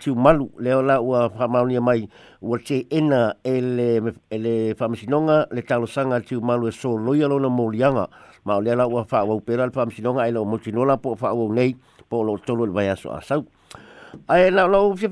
tiu 0.00 0.14
malu 0.16 0.48
le 0.58 0.74
ola 0.74 1.00
ua 1.00 1.28
mai 1.80 2.08
te 2.66 2.86
ena 2.90 3.36
e 3.44 3.60
le, 3.60 3.96
e 4.30 4.38
le 4.38 4.74
le 4.74 5.62
talosanga 5.62 6.20
malu 6.42 6.66
e 6.66 6.70
so 6.72 6.96
ma 6.96 7.10
o 8.56 8.60
le 8.60 8.76
po 10.98 11.16
po 12.08 12.22
lo 12.22 12.38
le 12.72 12.90
asau 12.90 13.44
ai 14.26 14.50
na 14.50 14.66
lo 14.66 14.94
il 14.98 15.08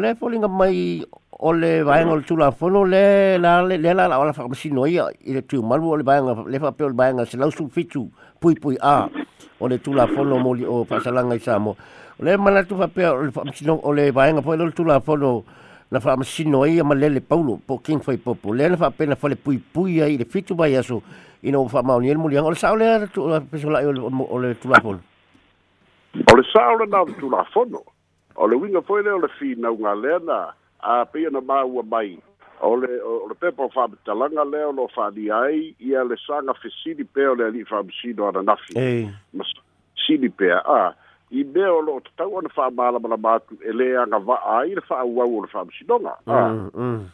le 0.00 0.14
folinga 0.14 0.48
mai 0.48 1.04
o 1.30 1.52
le 1.52 1.84
tula 2.26 2.54
le 2.90 3.36
la 3.38 3.62
la 3.62 3.94
la 3.94 4.08
la 4.08 4.32
malu 6.92 7.38
le 7.38 7.48
pui 8.40 8.54
pui 8.56 8.76
a 8.82 9.08
o 9.58 9.68
le 9.68 9.78
tulafono 9.78 10.38
mo 10.38 10.50
o 10.52 10.84
faasalaga 10.84 11.34
i 11.34 11.40
sa 11.40 11.58
mo 11.58 11.76
o 12.18 12.24
le 12.24 12.36
manatu 12.36 12.76
faapea 12.76 13.12
o 13.14 13.22
le 13.22 13.30
faamasino 13.32 13.74
o 13.82 13.92
le 13.92 14.10
vaega 14.10 14.40
foʻi 14.40 14.56
lo 14.56 14.66
le 14.66 14.72
tulafono 14.72 15.44
na 15.90 16.00
faamasino 16.00 16.62
ai 16.62 16.82
ma 16.82 16.94
lele 16.94 17.20
paulo 17.20 17.58
po 17.66 17.78
king 17.78 18.00
fai 18.02 18.16
popo 18.16 18.54
lea 18.54 18.68
na 18.68 18.76
faapena 18.76 19.16
fale 19.16 19.34
puipui 19.36 20.02
ai 20.02 20.14
i 20.14 20.18
le 20.18 20.24
fitu 20.24 20.54
mai 20.54 20.76
aso 20.76 21.02
ina 21.42 21.58
ua 21.58 21.68
faamaoni 21.68 22.08
le 22.08 22.16
muliaga 22.20 22.46
o 22.46 22.50
le 22.50 22.56
sa 22.56 22.72
o 22.72 22.76
lea 22.76 23.00
pesolaʻi 23.50 23.84
o 24.30 24.38
le 24.38 24.54
tulafono 24.60 25.00
o 26.26 26.34
le 26.36 26.42
sa 26.52 26.68
o 26.72 26.76
o 26.76 27.04
le 27.04 27.14
tulafono 27.14 27.80
o 28.36 28.46
le 28.46 28.54
uiga 28.56 28.80
foʻi 28.80 29.02
lea 29.04 29.14
o 29.16 29.20
le 29.20 29.28
finauga 29.38 29.94
lea 29.94 30.18
na 30.20 30.52
a 30.82 31.04
peia 31.04 31.30
na 31.32 31.40
māua 31.40 31.82
mai 31.82 32.18
o 32.60 32.74
le 32.76 33.00
o 33.02 33.28
le 33.28 33.34
pepa 33.34 33.62
o 33.64 33.68
faamatalaga 33.68 34.44
lea 34.44 34.68
o 34.68 34.72
loo 34.72 34.88
faaalia 34.94 35.36
ai 35.36 35.74
ia 35.80 36.04
le 36.04 36.16
saga 36.26 36.54
fesili 36.54 37.04
pea 37.04 37.30
o 37.30 37.34
le 37.34 37.44
alii 37.44 37.64
faamasino 37.64 38.28
ananafi 38.28 38.78
hey. 38.78 39.08
ma 39.32 39.44
sili 40.06 40.28
pea 40.28 40.60
a 40.64 40.94
i 41.30 41.44
mea 41.44 41.72
o 41.72 41.80
loo 41.80 42.00
tatau 42.00 42.34
ona 42.34 42.48
faamālamalama 42.48 43.34
atu 43.34 43.58
e 43.64 43.72
lē 43.72 43.88
agava'a 44.02 44.60
ai 44.60 44.74
le 44.74 44.80
fa'auau 44.80 45.38
o 45.38 45.42
le 45.44 45.48
faamasinoga 45.52 46.16
mm, 46.26 46.70
mm. 46.74 47.04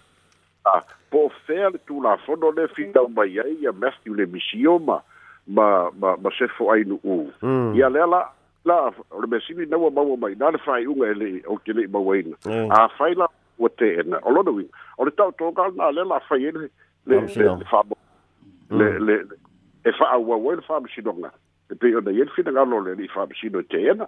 a 0.66 0.80
po 1.10 1.30
fea 1.46 1.70
le 1.70 1.78
tulafono 1.86 2.50
le 2.50 2.68
finau 2.68 3.08
mai 3.08 3.38
ai 3.44 3.56
ia 3.62 3.72
matthew 3.72 4.14
le 4.14 4.26
misioma 4.26 5.00
ma 5.46 5.90
ma 6.00 6.16
ma, 6.22 6.30
sefo 6.38 6.70
ai 6.72 6.84
nu'ū 6.86 7.18
mm. 7.42 7.74
ia 7.76 7.88
lea 7.88 8.06
la 8.06 8.22
la 8.64 8.80
o 9.10 9.20
le 9.20 9.26
mesili 9.26 9.66
naua 9.66 9.90
maua 9.90 10.16
mai 10.16 10.34
na 10.34 10.50
le 10.50 10.58
faai'uga 10.58 11.10
e 11.10 11.14
le'i 11.14 11.42
ou 11.46 11.58
te 11.64 11.72
le'i 11.72 11.86
mauaina 11.90 12.36
afai 12.78 13.14
la 13.14 13.26
ua 13.62 13.68
teena 13.78 14.18
o 14.22 14.30
lona 14.30 14.50
uiga 14.50 14.70
o 14.98 15.04
le 15.04 15.10
tautogalna 15.10 15.84
a 15.86 15.92
le 15.92 16.04
lafai 16.04 16.46
ai 16.46 16.52
mm. 16.52 17.68
le 18.70 19.16
e 19.84 19.92
fa'auau 19.98 20.50
ai 20.50 20.56
le 20.58 20.62
faamasinoga 20.68 21.30
e 21.70 21.74
pei 21.80 21.94
ona 21.98 22.10
ia 22.10 22.24
le 22.26 22.32
finagalo 22.36 22.80
le 22.84 22.90
ali'i 22.96 23.10
faamasino 23.14 23.60
e 23.62 23.66
teena 23.72 24.06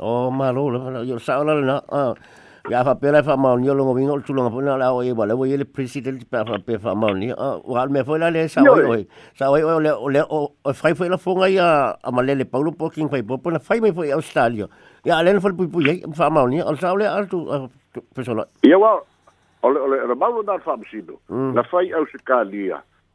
o 0.00 0.12
malo 0.30 0.68
le 0.70 2.18
Ya 2.68 2.84
fa 2.84 2.96
pera 3.00 3.22
fa 3.24 3.32
mau 3.34 3.56
nyolo 3.56 3.80
ngobi 3.88 4.04
ngol 4.04 4.20
tulo 4.28 4.44
ngapo 4.44 4.60
na 4.60 4.76
lao 4.76 5.00
e 5.00 5.12
bale 5.16 5.32
boye 5.32 5.56
le 5.56 5.64
presidel 5.64 6.20
ti 6.20 6.28
pera 6.28 6.44
fa 6.44 6.58
pera 6.60 6.92
mau 6.94 7.16
ni 7.16 7.32
wa 7.32 7.86
me 7.88 8.04
fo 8.04 8.18
la 8.20 8.28
le 8.28 8.44
sa 8.48 8.60
oi 8.60 8.84
oi 8.84 9.08
sa 9.32 9.48
oi 9.48 9.62
oi 9.64 9.80
le 9.80 9.96
le 10.12 10.20
o 10.28 10.52
fai 10.76 10.92
fo 10.94 11.08
la 11.08 11.16
fo 11.16 11.32
ngai 11.32 11.56
a 11.56 11.96
amale 12.04 12.36
le 12.36 12.44
paulo 12.44 12.68
po 12.76 12.90
king 12.92 13.08
fai 13.08 13.22
po 13.24 13.40
na 13.50 13.56
fai 13.58 13.80
me 13.80 13.88
fo 13.94 14.04
australia 14.12 14.68
ya 15.04 15.22
le 15.24 15.40
fo 15.40 15.48
pu 15.56 15.64
pu 15.66 15.80
ye 15.80 15.96
fa 16.12 16.28
mau 16.28 16.44
ni 16.46 16.60
al 16.60 16.76
sa 16.78 16.92
ole 16.92 17.08
al 17.08 17.24
tu 17.26 17.40
persona 18.12 18.44
ya 18.62 18.76
wa 18.76 19.00
ole 19.64 19.80
ole 19.80 19.96
le 20.06 20.12
mau 20.14 20.42
na 20.44 20.58
fa 20.60 20.76
msido 20.76 21.16
na 21.30 21.62
fai 21.64 21.88
australia 21.96 22.84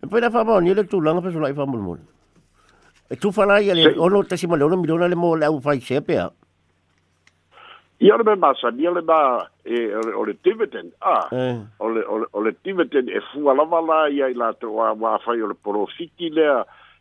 E 0.00 0.06
poi 0.06 0.20
la 0.20 0.30
famo, 0.30 0.58
ni 0.60 0.72
le 0.74 0.84
tu 0.86 1.00
langa 1.00 1.20
per 1.20 1.32
sulla 1.32 1.52
famo 1.52 1.76
mul. 1.76 1.98
E 3.10 3.16
tu 3.16 3.32
fa 3.32 3.44
la 3.44 3.58
ia 3.58 3.74
le 3.74 3.94
ono 3.98 4.22
te 4.24 4.36
simole 4.36 4.62
ono 4.62 4.76
milione 4.76 5.08
le 5.08 5.14
mo 5.16 5.34
le 5.34 5.44
au 5.46 5.58
fai 5.60 5.80
sepe. 5.80 6.30
Io 8.00 8.16
le 8.16 8.36
ma 8.36 8.54
sa 8.54 8.68
ni 8.70 8.82
le 8.86 9.02
ba 9.02 9.50
e 9.64 9.92
o 9.94 10.24
le 10.24 10.38
tibetan. 10.40 10.88
Ah. 11.00 11.26
O 11.78 11.88
le 11.88 12.04
o 12.06 12.40
le 12.40 12.54
tibetan 12.62 13.08
e, 13.08 13.14
e 13.16 13.20
fu 13.32 13.40
la 13.42 13.64
vala 13.64 14.06
ia 14.06 14.30
la 14.36 14.52
tro 14.54 14.84
a 14.84 14.94
va 14.94 15.18
fai 15.18 15.38
le 15.38 15.56
profiti 15.60 16.30
le 16.30 16.46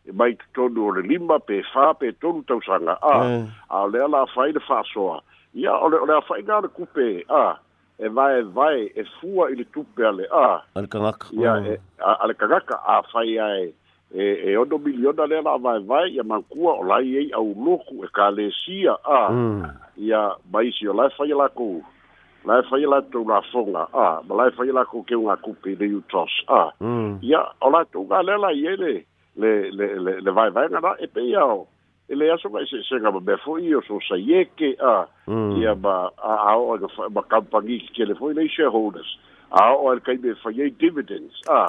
e 0.04 0.12
mai 0.12 0.36
tonu 0.54 0.86
o 0.90 0.94
le 0.96 1.02
limba 1.06 1.38
pe 1.40 1.62
fa 1.72 1.94
pe 1.94 2.18
tonu 2.18 2.42
tau 2.50 2.60
sanga. 2.62 2.98
Ah. 3.02 3.46
A 3.70 3.86
e. 3.86 3.90
le 3.92 4.08
la 4.08 4.26
fai 4.34 4.52
le 4.54 4.60
fa 4.60 4.82
soa. 4.86 5.22
Ia 5.54 5.76
o 5.78 5.90
le 5.90 5.98
o 6.02 6.06
le 6.06 6.18
fai 6.26 6.42
ga 6.42 6.62
le 6.62 6.70
cupe. 6.70 7.26
Ah 7.30 7.60
e 8.00 8.10
vai 8.10 8.40
e 8.40 8.44
vai 8.44 8.92
e 8.96 9.04
fua 9.20 9.50
ile 9.52 9.64
tupe 9.74 10.04
ale 10.06 10.28
a 10.32 10.46
ah. 10.62 10.64
ale 10.76 10.88
kagaka 10.88 11.28
ia 11.32 11.54
mm. 11.56 11.66
e 11.66 11.68
yeah, 11.72 12.18
ale 12.22 12.34
kagaka 12.34 12.76
a 12.88 13.02
fai 13.12 13.40
ai 13.40 13.74
e 14.14 14.22
e, 14.24 14.52
e 14.52 14.58
o 14.58 14.66
do 14.66 14.78
miliona 14.78 15.26
le 15.26 15.42
la 15.42 15.58
vai 15.58 15.80
vai 15.84 16.10
ia 16.14 16.24
mankua 16.24 16.74
o 16.78 16.84
lai 16.84 17.18
ei 17.18 17.32
au 17.34 17.54
loku 17.66 18.06
e 18.06 18.08
kalesia 18.14 18.94
a 19.06 19.18
ah. 19.28 19.32
mm. 19.32 19.72
ia 19.98 20.22
mai 20.54 20.72
si 20.72 20.88
o 20.88 20.94
lai 20.94 21.10
fai 21.18 21.28
la 21.34 21.50
ko 21.50 21.82
la 22.46 22.62
fai 22.70 22.86
la 22.86 23.02
tu 23.12 23.26
la 23.28 23.42
fonga 23.52 23.90
a 23.90 23.90
ah. 24.06 24.22
ma 24.28 24.36
lai 24.36 24.52
fai 24.52 24.70
la 24.72 24.86
ko 24.86 25.02
ke 25.04 25.16
unha 25.16 25.36
kupi 25.42 25.76
de 25.76 25.90
utos 25.98 26.42
a 26.48 26.60
ah. 26.70 26.72
mm. 26.82 27.18
ia 27.22 27.42
o 27.62 27.70
la 27.70 27.82
tu 27.92 28.06
ga 28.06 28.22
le 28.22 28.38
la 28.38 28.52
ye 28.52 28.78
le 28.78 28.94
le 29.42 29.52
le 29.78 29.88
le, 30.06 30.14
le 30.22 30.32
vai 30.32 30.50
vai 30.54 30.70
na 30.70 30.80
e 31.02 31.08
pe 31.10 31.22
ia 31.26 31.42
o 31.46 31.66
ele 32.10 32.32
aso 32.32 32.50
mai 32.50 32.66
se 32.68 32.80
se 32.84 33.00
ga 33.00 33.12
be 33.20 33.36
fo 33.44 33.58
io 33.60 33.82
so 33.88 34.00
sa 34.08 34.16
ye 34.16 34.46
ke 34.56 34.74
ah, 34.80 35.06
a 35.28 35.34
ia 35.60 35.76
ba 35.76 36.10
a 36.18 36.36
a 36.50 36.54
o 36.56 36.78
ga 36.80 36.88
ba 37.12 37.22
kampangi 37.28 37.80
ki 37.92 38.06
le 38.08 38.16
fo 38.16 38.32
le 38.32 38.48
shareholders 38.48 39.10
a 39.52 39.60
ah, 39.60 39.76
o 39.76 39.92
el 39.92 40.00
kai 40.00 40.16
be 40.18 40.32
fa 40.42 40.50
ye 40.56 40.70
dividends 40.80 41.36
a 41.52 41.68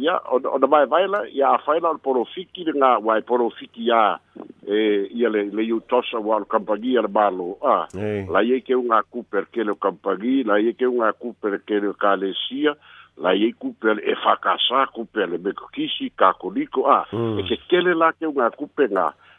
ya 0.00 0.16
o 0.32 0.40
da 0.40 0.66
mai 0.66 0.86
vaila 0.86 1.20
ya 1.32 1.52
a 1.54 1.58
faila 1.66 1.92
o 1.92 1.98
porofiki 1.98 2.64
de 2.64 2.72
nga 2.72 2.96
wa 3.04 3.20
fiki 3.58 3.86
ya 3.88 4.18
e 4.64 5.08
ia 5.12 5.28
le 5.28 5.44
le 5.52 5.62
ah, 5.68 5.76
u 5.76 5.80
tosa 5.80 6.18
wa 6.18 6.40
kampangi 6.44 6.96
al 6.96 7.08
balo 7.08 7.58
a 7.60 7.84
la 8.32 8.40
ye 8.40 8.60
ke 8.64 8.72
unga 8.72 9.04
cooper 9.12 9.44
ke 9.52 9.60
le 9.60 9.74
kampangi 9.76 10.42
la 10.44 10.56
ye 10.56 10.72
ke 10.72 10.88
unga 10.88 11.12
cooper 11.12 11.60
ke 11.68 11.84
le 11.84 11.92
kalesia 12.00 12.72
la 13.16 13.30
ye 13.32 13.52
kupe 13.52 13.88
e 13.92 14.14
fakasa 14.24 14.86
kupe 14.92 15.20
le 15.28 15.36
mekokisi 15.40 16.08
kakoliko 16.16 16.84
a 16.88 17.04
e 17.12 17.44
ke 17.48 17.60
kele 17.68 17.92
la 17.96 18.12
ke 18.12 18.24
unga 18.28 18.48
kupe 18.56 18.88
nga 18.92 19.12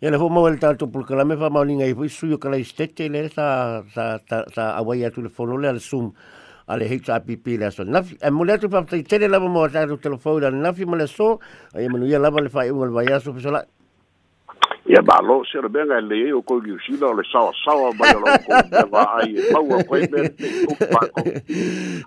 Ia 0.00 0.08
le 0.08 0.16
fō 0.16 0.30
mau 0.32 0.46
ele 0.48 1.16
la 1.16 1.24
me 1.28 1.34
wha 1.36 1.50
maulinga 1.50 1.84
i 1.84 1.92
fōi 1.94 2.08
sui 2.08 2.32
o 2.32 2.38
kalai 2.38 2.62
stete 2.64 3.08
le 3.10 3.28
sa, 3.28 3.82
sa, 3.92 4.16
sa, 4.26 4.44
sa 4.48 4.62
awai 4.78 5.04
atu 5.04 5.20
le 5.20 5.28
whono 5.28 5.58
le 5.60 5.68
ala 5.68 5.78
sum 5.78 6.10
a 6.66 6.78
le 6.78 6.86
heita 6.88 7.14
apipi 7.16 7.58
le 7.58 7.66
aso. 7.66 7.84
Nafi, 7.84 8.16
e 8.18 8.30
mole 8.30 8.52
atu 8.54 8.68
paptai 8.72 9.02
tele 9.04 9.28
lava 9.28 9.46
mo 9.46 9.66
tātou 9.68 10.00
telefoni 10.00 10.40
le 10.40 10.56
nafi 10.56 10.86
mo 10.86 10.96
le 10.96 11.06
so, 11.06 11.36
e 11.76 11.84
manuia 11.92 12.18
lava 12.18 12.40
le 12.40 12.48
whae 12.48 12.70
ua 12.72 12.86
le 12.86 12.92
vai 12.96 13.12
aso 13.12 13.34
pisola. 13.34 13.60
Ia 14.88 15.02
ba 15.02 15.20
lo 15.20 15.42
se 15.44 15.60
re 15.60 15.68
benga 15.68 16.00
le 16.00 16.16
e 16.16 16.32
o 16.32 16.40
koi 16.40 16.62
giusila 16.64 17.10
o 17.10 17.12
le 17.20 17.24
sawa 17.28 17.52
sawa 17.62 17.92
mai 17.92 18.16
o 18.16 18.24
lo 18.24 18.40
koi 18.48 18.70
bewa 18.72 19.02
ai 19.20 19.36
e 19.36 19.52
maua 19.52 19.82
koi 19.84 20.00
me 20.16 20.24
te 20.32 20.64
kupako. 20.64 21.26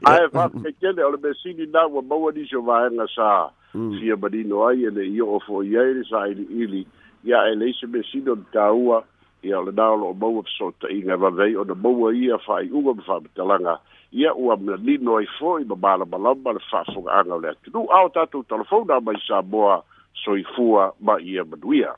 Ae 0.10 0.26
whapekele 0.34 1.06
o 1.06 1.14
le 1.14 1.22
mesini 1.28 1.70
nā 1.70 1.86
wa 1.94 2.02
maua 2.02 2.34
nisho 2.34 2.66
vahenga 2.66 3.06
sa 3.14 3.30
fia 3.70 4.18
manino 4.18 4.66
ai 4.66 4.82
e 4.82 4.90
le 4.90 5.06
i 5.14 5.22
o 5.22 5.38
fo 5.46 5.62
i 5.62 5.78
aere 5.78 6.02
sa 6.10 6.26
ili 6.26 6.50
ili. 6.58 6.82
Mm. 6.88 7.03
ia 7.24 7.48
e 7.50 7.56
leise 7.56 7.88
mesino 7.88 8.36
na 8.36 8.44
tāua 8.52 9.04
ia 9.44 9.60
o 9.60 9.64
lanā 9.64 9.86
o 9.94 9.96
loo 9.96 10.14
maua 10.14 10.44
fesootaʻiga 10.48 11.16
vavei 11.24 11.56
ona 11.62 11.76
maua 11.76 12.12
ia 12.16 12.36
faaiʻuga 12.46 12.96
ma 13.00 13.04
faamatalaga 13.08 13.78
ia 14.12 14.34
ua 14.36 14.56
lino 14.76 15.16
ai 15.20 15.28
fo'i 15.40 15.64
ma 15.64 15.76
malamalama 15.76 16.54
le 16.60 16.62
faafoga'aga 16.70 17.34
o 17.36 17.40
le 17.40 17.50
atunuu 17.56 17.88
a 17.96 18.02
o 18.06 18.10
tatou 18.10 18.44
talafona 18.52 19.00
mai 19.02 19.16
sa 19.28 19.42
moa 19.42 19.84
soifua 20.26 20.92
ma 21.00 21.18
ia 21.24 21.44
manuia 21.48 21.96